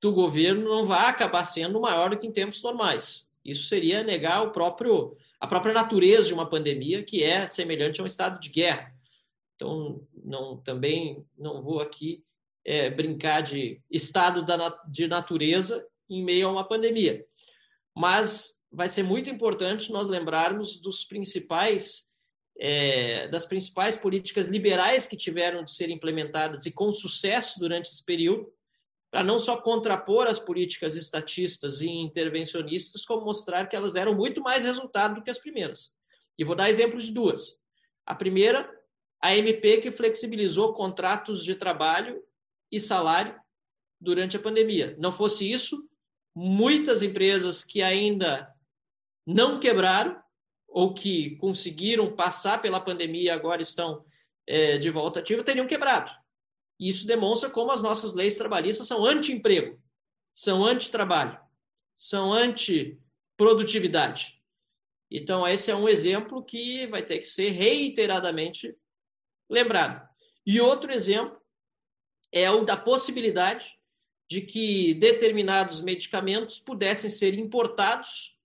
[0.02, 3.32] do governo não vai acabar sendo maior do que em tempos normais.
[3.44, 8.04] Isso seria negar o próprio, a própria natureza de uma pandemia, que é semelhante a
[8.04, 8.92] um estado de guerra.
[9.54, 12.24] Então, não, também não vou aqui
[12.64, 17.24] é, brincar de estado da, de natureza em meio a uma pandemia.
[17.96, 22.10] Mas vai ser muito importante nós lembrarmos dos principais
[22.58, 28.04] é, das principais políticas liberais que tiveram de ser implementadas e com sucesso durante esse
[28.04, 28.52] período,
[29.12, 34.40] para não só contrapor as políticas estatistas e intervencionistas, como mostrar que elas deram muito
[34.40, 35.94] mais resultado do que as primeiras.
[36.38, 37.60] E vou dar exemplos de duas.
[38.06, 38.66] A primeira,
[39.22, 42.22] a MP que flexibilizou contratos de trabalho
[42.72, 43.38] e salário
[44.00, 44.96] durante a pandemia.
[44.98, 45.86] Não fosse isso,
[46.34, 48.50] muitas empresas que ainda
[49.26, 50.18] não quebraram
[50.66, 54.06] ou que conseguiram passar pela pandemia e agora estão
[54.46, 56.10] é, de volta ativa teriam quebrado.
[56.88, 59.80] Isso demonstra como as nossas leis trabalhistas são anti-emprego,
[60.34, 61.38] são anti-trabalho,
[61.94, 64.42] são anti-produtividade.
[65.08, 68.76] Então, esse é um exemplo que vai ter que ser reiteradamente
[69.48, 70.04] lembrado.
[70.44, 71.40] E outro exemplo
[72.32, 73.78] é o da possibilidade
[74.28, 78.40] de que determinados medicamentos pudessem ser importados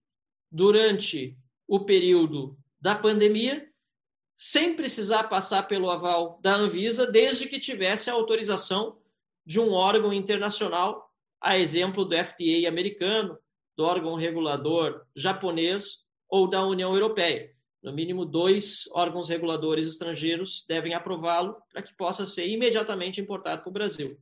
[0.52, 1.36] durante
[1.68, 3.67] o período da pandemia
[4.38, 9.00] sem precisar passar pelo aval da Anvisa, desde que tivesse a autorização
[9.44, 11.12] de um órgão internacional,
[11.42, 13.36] a exemplo do FDA americano,
[13.76, 17.52] do órgão regulador japonês ou da União Europeia.
[17.82, 23.70] No mínimo, dois órgãos reguladores estrangeiros devem aprová-lo para que possa ser imediatamente importado para
[23.70, 24.20] o Brasil.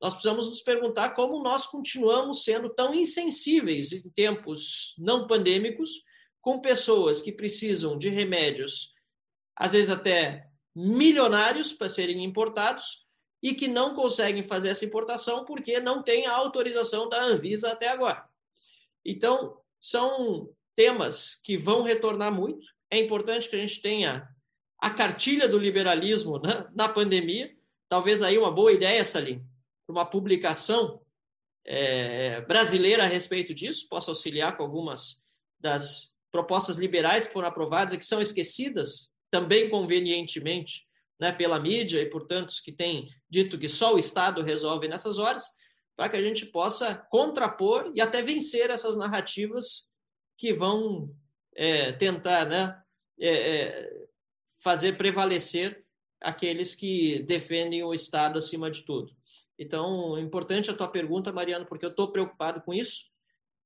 [0.00, 6.04] Nós precisamos nos perguntar como nós continuamos sendo tão insensíveis em tempos não pandêmicos
[6.40, 8.94] com pessoas que precisam de remédios,
[9.60, 13.06] às vezes até milionários, para serem importados
[13.42, 17.88] e que não conseguem fazer essa importação porque não tem a autorização da Anvisa até
[17.88, 18.24] agora.
[19.04, 24.28] Então, são temas que vão retornar muito é importante que a gente tenha
[24.78, 27.54] a cartilha do liberalismo né, na pandemia.
[27.88, 29.44] Talvez aí uma boa ideia, Salim,
[29.88, 31.00] uma publicação
[31.64, 35.24] é, brasileira a respeito disso, possa auxiliar com algumas
[35.58, 40.86] das propostas liberais que foram aprovadas e que são esquecidas também convenientemente
[41.18, 45.18] né, pela mídia e por tantos que têm dito que só o Estado resolve nessas
[45.18, 45.44] horas,
[45.94, 49.92] para que a gente possa contrapor e até vencer essas narrativas
[50.38, 51.14] que vão
[51.54, 52.82] é, tentar né,
[53.20, 53.92] é, é,
[54.58, 55.84] fazer prevalecer
[56.20, 59.14] aqueles que defendem o Estado acima de tudo.
[59.58, 63.10] Então, importante a tua pergunta, Mariano, porque eu estou preocupado com isso.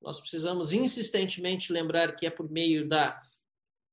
[0.03, 3.23] Nós precisamos insistentemente lembrar que é por meio da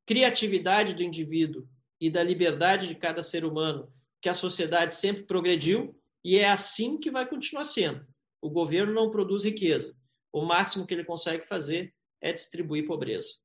[0.06, 1.68] criatividade do indivíduo
[2.00, 3.92] e da liberdade de cada ser humano
[4.22, 8.06] que a sociedade sempre progrediu e é assim que vai continuar sendo.
[8.42, 9.96] O governo não produz riqueza.
[10.32, 13.40] O máximo que ele consegue fazer é distribuir pobreza.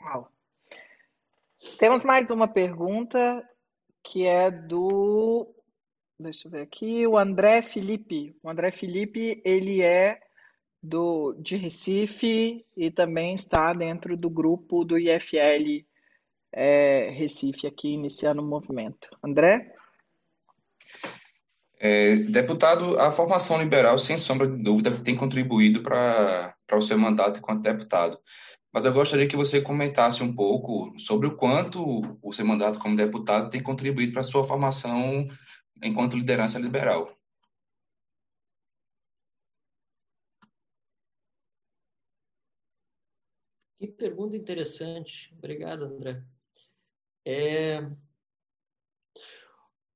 [0.00, 0.30] Uau.
[1.78, 3.48] Temos mais uma pergunta
[4.02, 5.54] que é do.
[6.18, 8.36] Deixa eu ver aqui, o André Felipe.
[8.42, 10.20] O André Felipe, ele é
[10.82, 15.86] do, de Recife e também está dentro do grupo do IFL
[16.52, 19.08] é, Recife, aqui iniciando o movimento.
[19.22, 19.74] André?
[21.78, 27.38] É, deputado, a formação liberal, sem sombra de dúvida, tem contribuído para o seu mandato
[27.38, 28.18] enquanto deputado.
[28.72, 32.96] mas eu gostaria que você comentasse um pouco sobre o quanto o seu mandato como
[32.96, 35.26] deputado tem contribuído para a sua formação
[35.82, 37.10] enquanto liderança liberal.
[43.82, 45.34] Que pergunta interessante.
[45.36, 46.24] Obrigado, André.
[47.26, 47.80] É...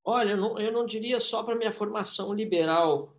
[0.04, 3.16] Olha, eu não, eu não diria só para minha formação liberal,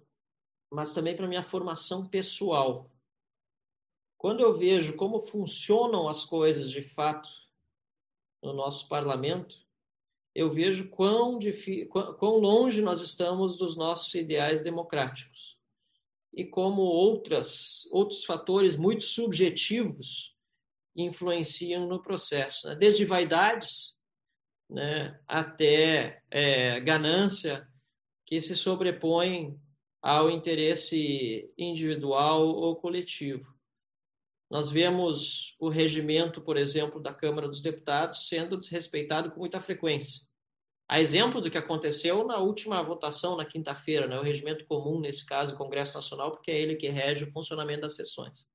[0.70, 2.92] mas também para minha formação pessoal.
[4.18, 7.30] Quando eu vejo como funcionam as coisas de fato
[8.44, 9.66] no nosso parlamento,
[10.36, 11.40] eu vejo quão,
[12.20, 15.58] quão longe nós estamos dos nossos ideais democráticos
[16.34, 20.36] e como outras, outros fatores muito subjetivos
[20.98, 22.76] influenciam no processo, né?
[22.76, 23.96] desde vaidades
[24.70, 27.68] né, até é, ganância
[28.26, 29.60] que se sobrepõem
[30.02, 33.56] ao interesse individual ou coletivo.
[34.50, 40.26] Nós vemos o regimento, por exemplo, da Câmara dos Deputados sendo desrespeitado com muita frequência.
[40.90, 45.26] A exemplo do que aconteceu na última votação, na quinta-feira, né, o regimento comum, nesse
[45.26, 48.48] caso, o Congresso Nacional, porque é ele que rege o funcionamento das sessões.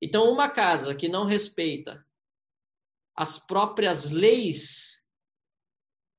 [0.00, 2.06] Então, uma casa que não respeita
[3.14, 5.04] as próprias leis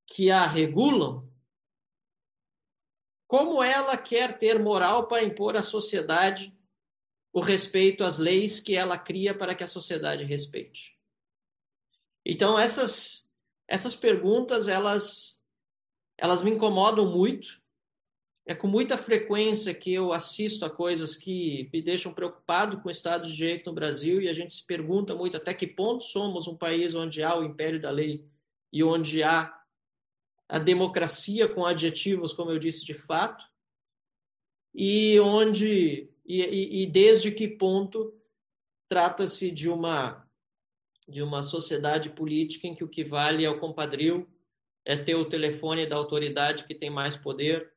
[0.06, 1.28] que a regulam,
[3.26, 6.54] como ela quer ter moral para impor à sociedade
[7.32, 10.98] o respeito às leis que ela cria para que a sociedade respeite?
[12.24, 13.26] Então essas
[13.66, 15.42] essas perguntas elas
[16.18, 17.61] elas me incomodam muito.
[18.44, 22.90] É com muita frequência que eu assisto a coisas que me deixam preocupado com o
[22.90, 26.48] Estado de Direito no Brasil e a gente se pergunta muito até que ponto somos
[26.48, 28.26] um país onde há o império da lei
[28.72, 29.56] e onde há
[30.48, 33.44] a democracia com adjetivos, como eu disse, de fato,
[34.74, 38.14] e onde e, e, desde que ponto
[38.88, 40.26] trata-se de uma
[41.08, 44.28] de uma sociedade política em que o que vale é o compadrio,
[44.84, 47.71] é ter o telefone da autoridade que tem mais poder,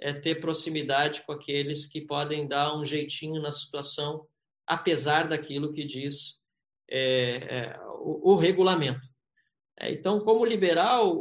[0.00, 4.26] é ter proximidade com aqueles que podem dar um jeitinho na situação,
[4.66, 6.40] apesar daquilo que diz
[6.88, 9.06] é, é, o, o, regulamento.
[9.78, 11.16] É, então, como liberal,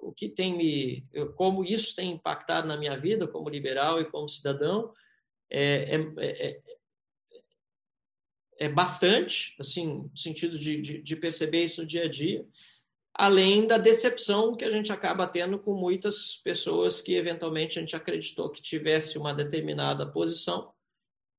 [0.00, 4.28] o que tem me, como isso tem impactado na minha vida como liberal e como
[4.28, 4.92] cidadão,
[5.50, 6.60] é, é, é,
[8.58, 12.46] é bastante, assim, no sentido de, de, de, perceber isso no dia a dia,
[13.14, 17.94] além da decepção que a gente acaba tendo com muitas pessoas que eventualmente a gente
[17.94, 20.72] acreditou que tivesse uma determinada posição,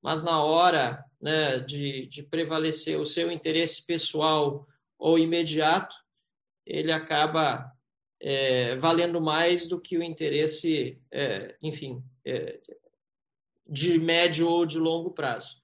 [0.02, 4.66] mas na hora né, de, de prevalecer o seu interesse pessoal
[4.98, 5.96] ou imediato,
[6.66, 7.70] ele acaba
[8.22, 12.60] é, valendo mais do que o interesse, é, enfim, é,
[13.68, 15.62] de médio ou de longo prazo.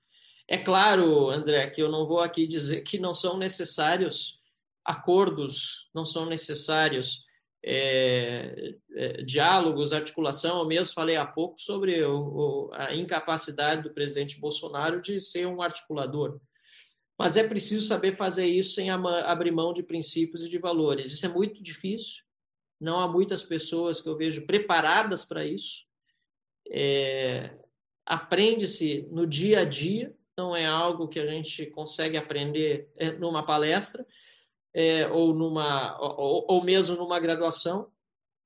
[0.48, 4.41] É claro, André, que eu não vou aqui dizer que não são necessários
[4.86, 7.26] acordos, não são necessários
[7.64, 10.60] é, é, diálogos, articulação.
[10.60, 15.45] Eu mesmo falei há pouco sobre o, o, a incapacidade do presidente Bolsonaro de ser
[15.45, 16.40] um articulador.
[17.18, 21.12] Mas é preciso saber fazer isso sem abrir mão de princípios e de valores.
[21.12, 22.24] Isso é muito difícil.
[22.80, 25.86] Não há muitas pessoas que eu vejo preparadas para isso.
[26.68, 27.52] É,
[28.03, 33.45] aprende-se no dia a dia, não é algo que a gente consegue aprender é, numa
[33.45, 34.03] palestra
[34.73, 37.91] é, ou, numa, ou, ou, mesmo numa graduação.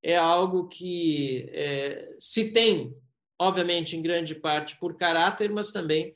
[0.02, 2.96] É algo que é, se tem,
[3.40, 6.16] obviamente, em grande parte por caráter, mas também,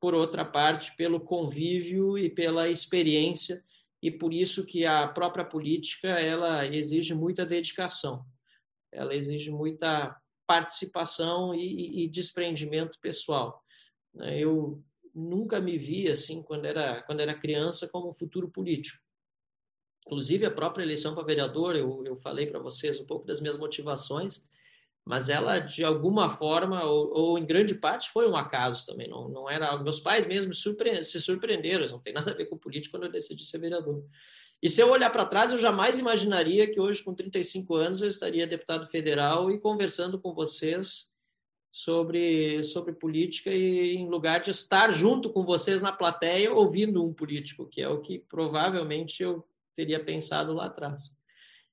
[0.00, 3.64] por outra parte, pelo convívio e pela experiência,
[4.02, 8.24] e por isso que a própria política ela exige muita dedicação,
[8.90, 10.16] ela exige muita
[10.46, 13.62] participação e, e, desprendimento pessoal.
[14.12, 14.40] Né?
[14.40, 14.82] Eu
[15.14, 18.98] nunca me vi assim quando era quando era criança como um futuro político.
[20.06, 23.56] Inclusive a própria eleição para vereador, eu, eu falei para vocês um pouco das minhas
[23.56, 24.48] motivações,
[25.04, 29.08] mas ela de alguma forma ou, ou, em grande parte foi um acaso também.
[29.08, 31.86] Não, não era meus pais mesmo se surpreenderam.
[31.88, 34.04] Não tem nada a ver com política quando eu decidi ser vereador.
[34.62, 38.08] E se eu olhar para trás, eu jamais imaginaria que hoje, com 35 anos, eu
[38.08, 41.10] estaria deputado federal e conversando com vocês
[41.72, 47.12] sobre, sobre política e em lugar de estar junto com vocês na plateia ouvindo um
[47.12, 51.14] político, que é o que provavelmente eu teria pensado lá atrás.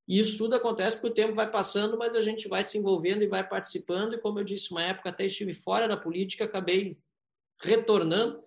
[0.07, 3.23] E isso tudo acontece porque o tempo vai passando, mas a gente vai se envolvendo
[3.23, 4.13] e vai participando.
[4.13, 6.97] E como eu disse, uma época até estive fora da política, acabei
[7.61, 8.41] retornando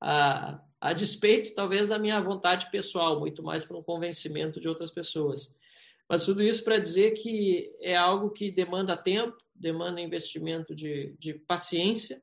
[0.00, 4.90] a, a despeito talvez da minha vontade pessoal, muito mais para um convencimento de outras
[4.90, 5.54] pessoas.
[6.08, 11.34] Mas tudo isso para dizer que é algo que demanda tempo, demanda investimento de, de
[11.34, 12.22] paciência,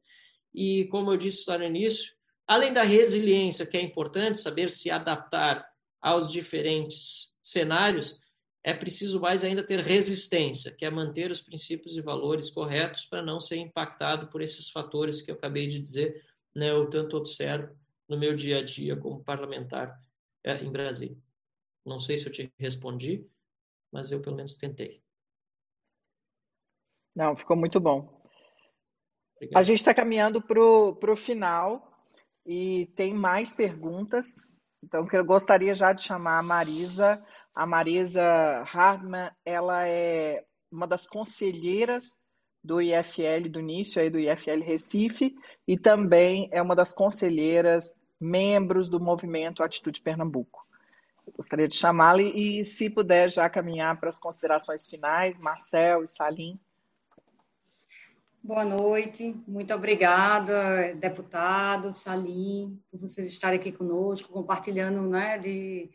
[0.53, 2.13] e como eu disse lá no início,
[2.49, 5.68] Além da resiliência, que é importante saber se adaptar
[6.01, 8.19] aos diferentes cenários,
[8.63, 13.21] é preciso mais ainda ter resistência, que é manter os princípios e valores corretos para
[13.21, 16.23] não ser impactado por esses fatores que eu acabei de dizer,
[16.53, 17.75] né, eu tanto observo
[18.07, 19.99] no meu dia a dia como parlamentar
[20.43, 21.17] é, em Brasília.
[21.85, 23.25] Não sei se eu te respondi,
[23.91, 25.01] mas eu pelo menos tentei.
[27.15, 28.21] Não, ficou muito bom.
[29.35, 29.57] Obrigado.
[29.57, 32.03] A gente está caminhando para o final
[32.45, 34.48] e tem mais perguntas.
[34.83, 37.21] Então, eu gostaria já de chamar a Marisa.
[37.53, 42.17] A Marisa Hardman, ela é uma das conselheiras
[42.63, 45.35] do IFL do início aí do IFL Recife
[45.67, 50.67] e também é uma das conselheiras membros do movimento Atitude Pernambuco.
[51.25, 56.07] Eu gostaria de chamá-la e, se puder, já caminhar para as considerações finais, Marcel e
[56.07, 56.59] Salim.
[58.41, 65.91] Boa noite, muito obrigada, deputado Salim, por vocês estarem aqui conosco, compartilhando né, de,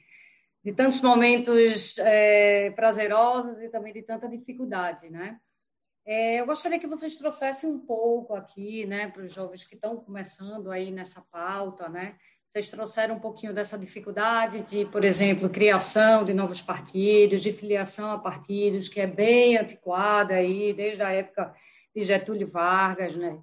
[0.62, 5.38] de tantos momentos é, prazerosos e também de tanta dificuldade, né?
[6.06, 9.96] É, eu gostaria que vocês trouxessem um pouco aqui, né, para os jovens que estão
[9.96, 12.14] começando aí nessa pauta, né?
[12.46, 18.10] Vocês trouxeram um pouquinho dessa dificuldade de, por exemplo, criação de novos partidos, de filiação
[18.10, 21.54] a partidos, que é bem antiquada aí, desde a época
[21.94, 23.40] de Getúlio Vargas, né?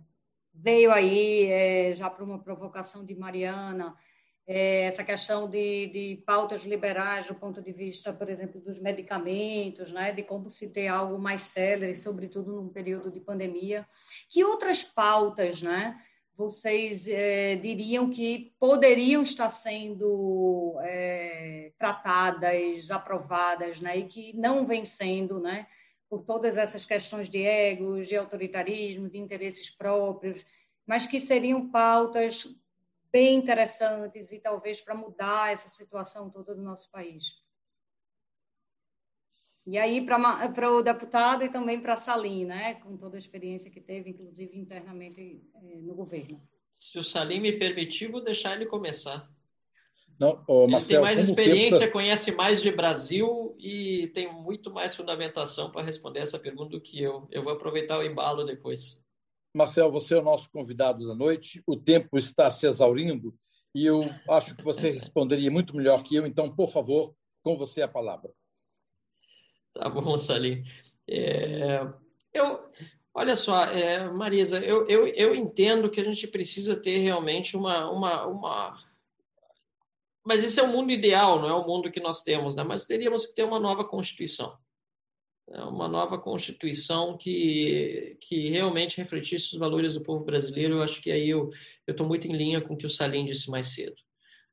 [0.53, 3.95] Veio aí, é, já para uma provocação de Mariana,
[4.45, 9.91] é, essa questão de, de, pautas liberais do ponto de vista, por exemplo, dos medicamentos,
[9.93, 13.87] né, de como se ter algo mais célere, sobretudo num período de pandemia.
[14.29, 15.97] Que outras pautas, né,
[16.35, 24.83] vocês é, diriam que poderiam estar sendo é, tratadas, aprovadas, né, e que não vem
[24.83, 25.67] sendo, né,
[26.11, 30.45] por todas essas questões de egos, de autoritarismo, de interesses próprios,
[30.85, 32.53] mas que seriam pautas
[33.09, 37.41] bem interessantes e talvez para mudar essa situação toda do nosso país.
[39.65, 43.71] E aí, para o deputado e também para a Salim, né, com toda a experiência
[43.71, 46.45] que teve, inclusive internamente eh, no governo.
[46.69, 49.31] Se o Salim me permitir, vou deixar ele começar.
[50.21, 51.93] Não, oh, Ele tem mais experiência, tempo...
[51.93, 57.01] conhece mais de Brasil e tem muito mais fundamentação para responder essa pergunta do que
[57.01, 57.27] eu.
[57.31, 59.03] Eu vou aproveitar o embalo depois.
[59.51, 61.63] Marcel, você é o nosso convidado da noite.
[61.65, 63.33] O tempo está se exaurindo
[63.73, 66.27] e eu acho que você responderia muito melhor que eu.
[66.27, 68.31] Então, por favor, com você a palavra.
[69.73, 70.63] Tá bom, Salim.
[71.09, 71.81] É,
[72.31, 72.59] eu,
[73.11, 77.89] olha só, é, Marisa, eu, eu, eu entendo que a gente precisa ter realmente uma,
[77.89, 78.90] uma, uma
[80.25, 82.63] mas esse é o mundo ideal, não é o mundo que nós temos, né?
[82.63, 84.57] Mas teríamos que ter uma nova Constituição.
[85.47, 85.63] Né?
[85.63, 90.75] Uma nova Constituição que, que realmente refletisse os valores do povo brasileiro.
[90.75, 91.49] Eu acho que aí eu
[91.87, 93.95] estou muito em linha com o que o Salim disse mais cedo.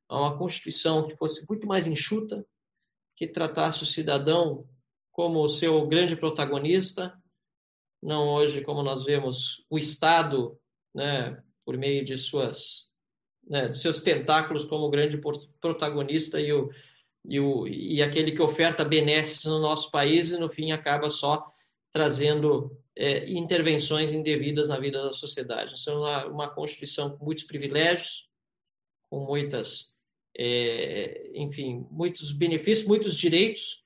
[0.09, 2.45] Uma Constituição que fosse muito mais enxuta,
[3.15, 4.67] que tratasse o cidadão
[5.11, 7.13] como o seu grande protagonista,
[8.01, 10.57] não hoje como nós vemos o Estado,
[10.95, 12.88] né, por meio de suas
[13.49, 15.19] né, de seus tentáculos como grande
[15.59, 16.69] protagonista e, o,
[17.25, 21.51] e, o, e aquele que oferta benesses no nosso país e, no fim, acaba só
[21.91, 25.71] trazendo é, intervenções indevidas na vida da sociedade.
[25.71, 28.29] Nós temos uma, uma Constituição com muitos privilégios,
[29.09, 29.95] com muitas,
[30.37, 33.83] é, enfim, muitos benefícios, muitos direitos.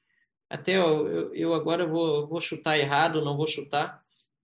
[0.49, 4.02] Até eu, eu agora vou, vou chutar errado, não vou chutar,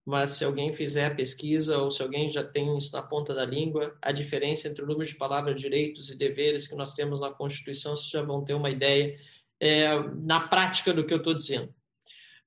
[0.10, 3.45] mas se alguém fizer a pesquisa ou se alguém já tem isso na ponta da
[3.45, 7.30] língua, a diferença entre o número de palavras, direitos e deveres que nós temos na
[7.30, 9.19] Constituição, vocês já vão ter uma ideia
[9.60, 11.72] é, na prática do que eu estou dizendo.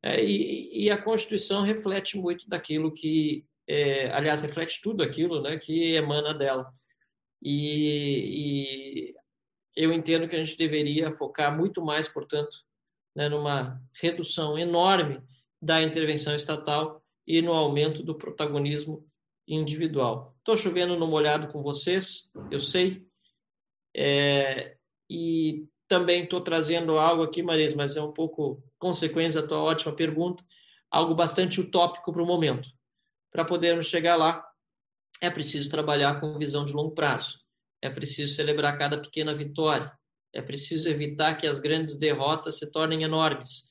[0.02, 5.56] É, e, e, a Constituição reflete muito daquilo que, é, aliás, reflete tudo aquilo né,
[5.56, 6.74] que emana dela.
[7.40, 9.14] E, e,
[9.76, 12.56] eu entendo que a gente deveria focar muito mais, portanto,
[13.14, 15.22] né, numa redução enorme
[15.60, 19.06] da intervenção estatal e no aumento do protagonismo
[19.46, 20.34] individual.
[20.38, 23.06] Estou chovendo no molhado com vocês, eu sei,
[23.94, 24.76] é,
[25.08, 29.94] e também estou trazendo algo aqui, Marisa, mas é um pouco consequência da tua ótima
[29.94, 30.42] pergunta,
[30.90, 32.70] algo bastante utópico para o momento.
[33.30, 34.44] Para podermos chegar lá,
[35.20, 37.40] é preciso trabalhar com visão de longo prazo,
[37.80, 39.92] é preciso celebrar cada pequena vitória,
[40.32, 43.68] é preciso evitar que as grandes derrotas se tornem enormes.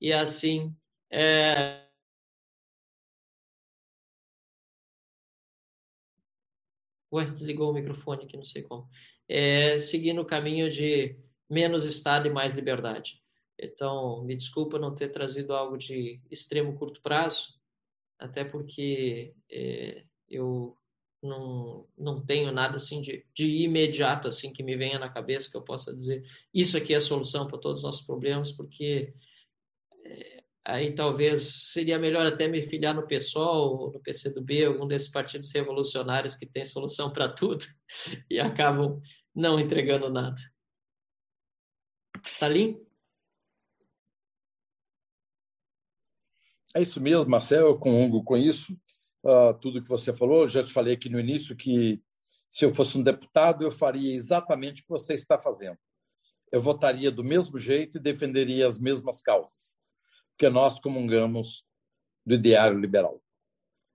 [0.00, 0.74] E assim,
[1.10, 1.81] é,
[7.12, 8.88] Ué, desligou o microfone aqui, não sei como.
[9.28, 11.16] É, seguindo o caminho de
[11.48, 13.20] menos Estado e mais liberdade.
[13.58, 17.54] Então, me desculpa não ter trazido algo de extremo curto prazo,
[18.18, 20.76] até porque é, eu
[21.22, 25.56] não, não tenho nada assim de, de imediato assim que me venha na cabeça que
[25.56, 29.14] eu possa dizer isso aqui é a solução para todos os nossos problemas, porque
[30.64, 36.36] aí talvez seria melhor até me filiar no PSOL, no PCdoB, algum desses partidos revolucionários
[36.36, 37.64] que tem solução para tudo
[38.30, 39.00] e acabam
[39.34, 40.40] não entregando nada.
[42.30, 42.80] Salim?
[46.74, 48.72] É isso mesmo, Marcel, eu comungo com isso.
[49.22, 52.02] Uh, tudo que você falou, eu já te falei aqui no início que
[52.48, 55.78] se eu fosse um deputado, eu faria exatamente o que você está fazendo.
[56.50, 59.78] Eu votaria do mesmo jeito e defenderia as mesmas causas,
[60.32, 61.64] porque nós comungamos
[62.24, 63.22] do ideário liberal.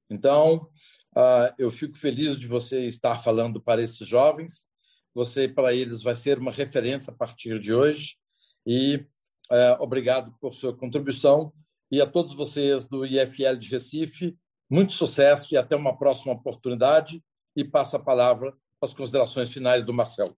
[0.09, 0.69] Então,
[1.15, 4.67] uh, eu fico feliz de você estar falando para esses jovens.
[5.13, 8.17] Você, para eles, vai ser uma referência a partir de hoje.
[8.65, 9.05] E
[9.51, 11.51] uh, obrigado por sua contribuição
[11.89, 14.37] e a todos vocês do IFL de Recife,
[14.69, 17.23] muito sucesso e até uma próxima oportunidade.
[17.55, 20.37] E passo a palavra para as considerações finais do Marcelo.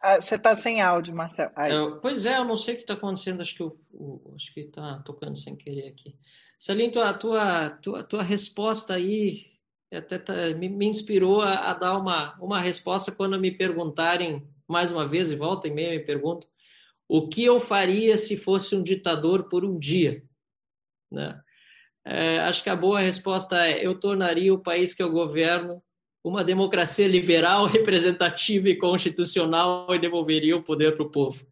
[0.00, 1.52] Ah, você está sem áudio, Marcelo.
[1.68, 4.54] Eu, pois é, eu não sei o que está acontecendo, acho que o, o acho
[4.54, 6.16] que está tocando sem querer aqui.
[6.56, 9.58] Salim, tua, tua, tua, tua resposta aí
[9.92, 14.92] até tá, me, me, inspirou a, a, dar uma, uma resposta quando me perguntarem mais
[14.92, 16.46] uma vez, e volta e meia me pergunto,
[17.08, 20.22] o que eu faria se fosse um ditador por um dia?
[21.10, 21.40] Né?
[22.04, 25.82] É, acho que a boa resposta é: eu tornaria o país que eu governo
[26.28, 31.46] uma democracia liberal, representativa e constitucional e devolveria o poder para o povo.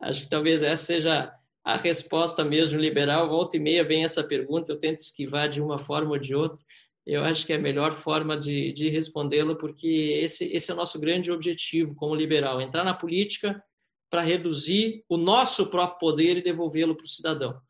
[0.00, 1.32] Acho que talvez essa seja
[1.64, 3.28] a resposta mesmo liberal.
[3.28, 6.60] Volta e meia vem essa pergunta, eu tento esquivar de uma forma ou de outra
[7.06, 9.86] eu acho que é a melhor forma de, de respondê-la, porque
[10.20, 13.62] esse, esse é o nosso grande objetivo como liberal: entrar na política
[14.10, 17.60] para reduzir o nosso próprio poder e devolvê-lo para o cidadão.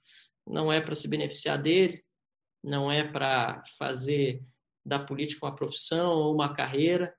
[0.47, 2.03] Não é para se beneficiar dele,
[2.65, 4.43] não é para fazer
[4.87, 7.13] da política uma profissão ou uma carreira.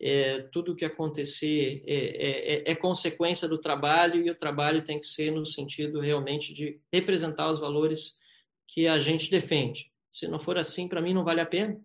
[0.00, 4.82] É, tudo o que acontecer é, é, é, é consequência do trabalho e o trabalho
[4.82, 8.18] tem que ser no sentido realmente de representar os valores
[8.66, 9.92] que a gente defende.
[10.10, 11.80] Se não for assim, para mim não vale a pena.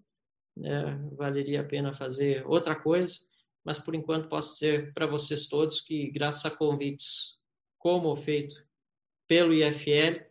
[0.58, 1.00] Né?
[1.16, 3.20] Valeria a pena fazer outra coisa.
[3.64, 7.38] Mas por enquanto posso dizer para vocês todos que, graças a convites
[7.78, 8.56] como feito
[9.28, 10.26] pelo IFL,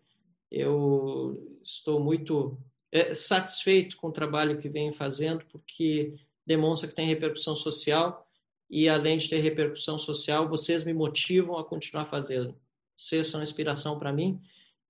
[0.51, 2.59] eu estou muito
[2.93, 6.15] é, satisfeito com o trabalho que venho fazendo, porque
[6.47, 8.27] demonstra que tem repercussão social
[8.70, 12.55] e, além de ter repercussão social, vocês me motivam a continuar fazendo.
[12.97, 14.40] Vocês são inspiração para mim.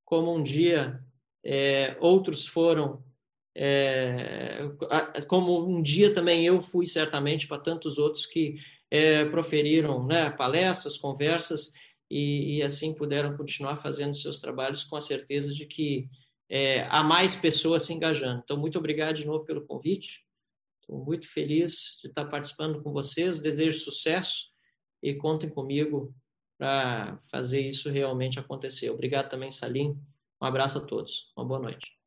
[0.04, 1.02] Como um dia
[1.44, 3.02] é, outros foram,
[3.54, 4.68] é,
[5.26, 8.56] como um dia também eu fui certamente para tantos outros que
[8.90, 11.72] é, proferiram né, palestras, conversas
[12.10, 16.08] e, e, assim puderam continuar fazendo seus trabalhos com a certeza de que
[16.48, 18.40] é, há mais pessoas se engajando.
[18.42, 20.24] Então, muito obrigado de novo pelo convite.
[20.80, 23.42] Estou muito feliz de estar participando com vocês.
[23.42, 24.50] Desejo sucesso
[25.02, 26.14] e contem comigo
[26.56, 28.90] para fazer isso realmente acontecer.
[28.90, 30.00] Obrigado também, Salim.
[30.40, 31.32] Um abraço a todos.
[31.36, 31.98] Uma boa noite.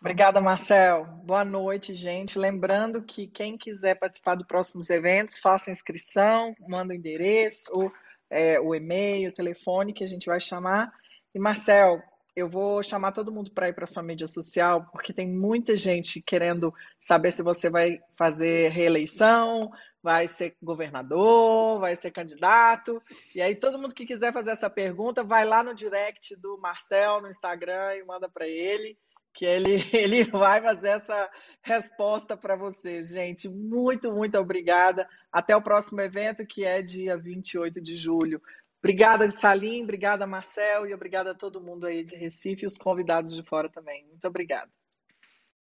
[0.00, 1.04] Obrigada, Marcel.
[1.24, 2.38] Boa noite, gente.
[2.38, 7.92] Lembrando que quem quiser participar dos próximos eventos, faça inscrição, manda o endereço,
[8.30, 10.90] é, o e-mail, o telefone que a gente vai chamar.
[11.34, 12.02] E, Marcel,
[12.34, 16.22] eu vou chamar todo mundo para ir para sua mídia social, porque tem muita gente
[16.22, 19.70] querendo saber se você vai fazer reeleição,
[20.02, 23.00] vai ser governador, vai ser candidato.
[23.34, 27.20] E aí, todo mundo que quiser fazer essa pergunta, vai lá no direct do Marcel
[27.20, 28.96] no Instagram e manda para ele,
[29.34, 31.30] que ele, ele vai fazer essa
[31.62, 33.08] resposta para vocês.
[33.08, 35.08] Gente, muito, muito obrigada.
[35.30, 38.40] Até o próximo evento, que é dia 28 de julho.
[38.82, 43.34] Obrigada, Salim, obrigada, Marcel, e obrigada a todo mundo aí de Recife e os convidados
[43.34, 44.06] de fora também.
[44.06, 44.70] Muito obrigada.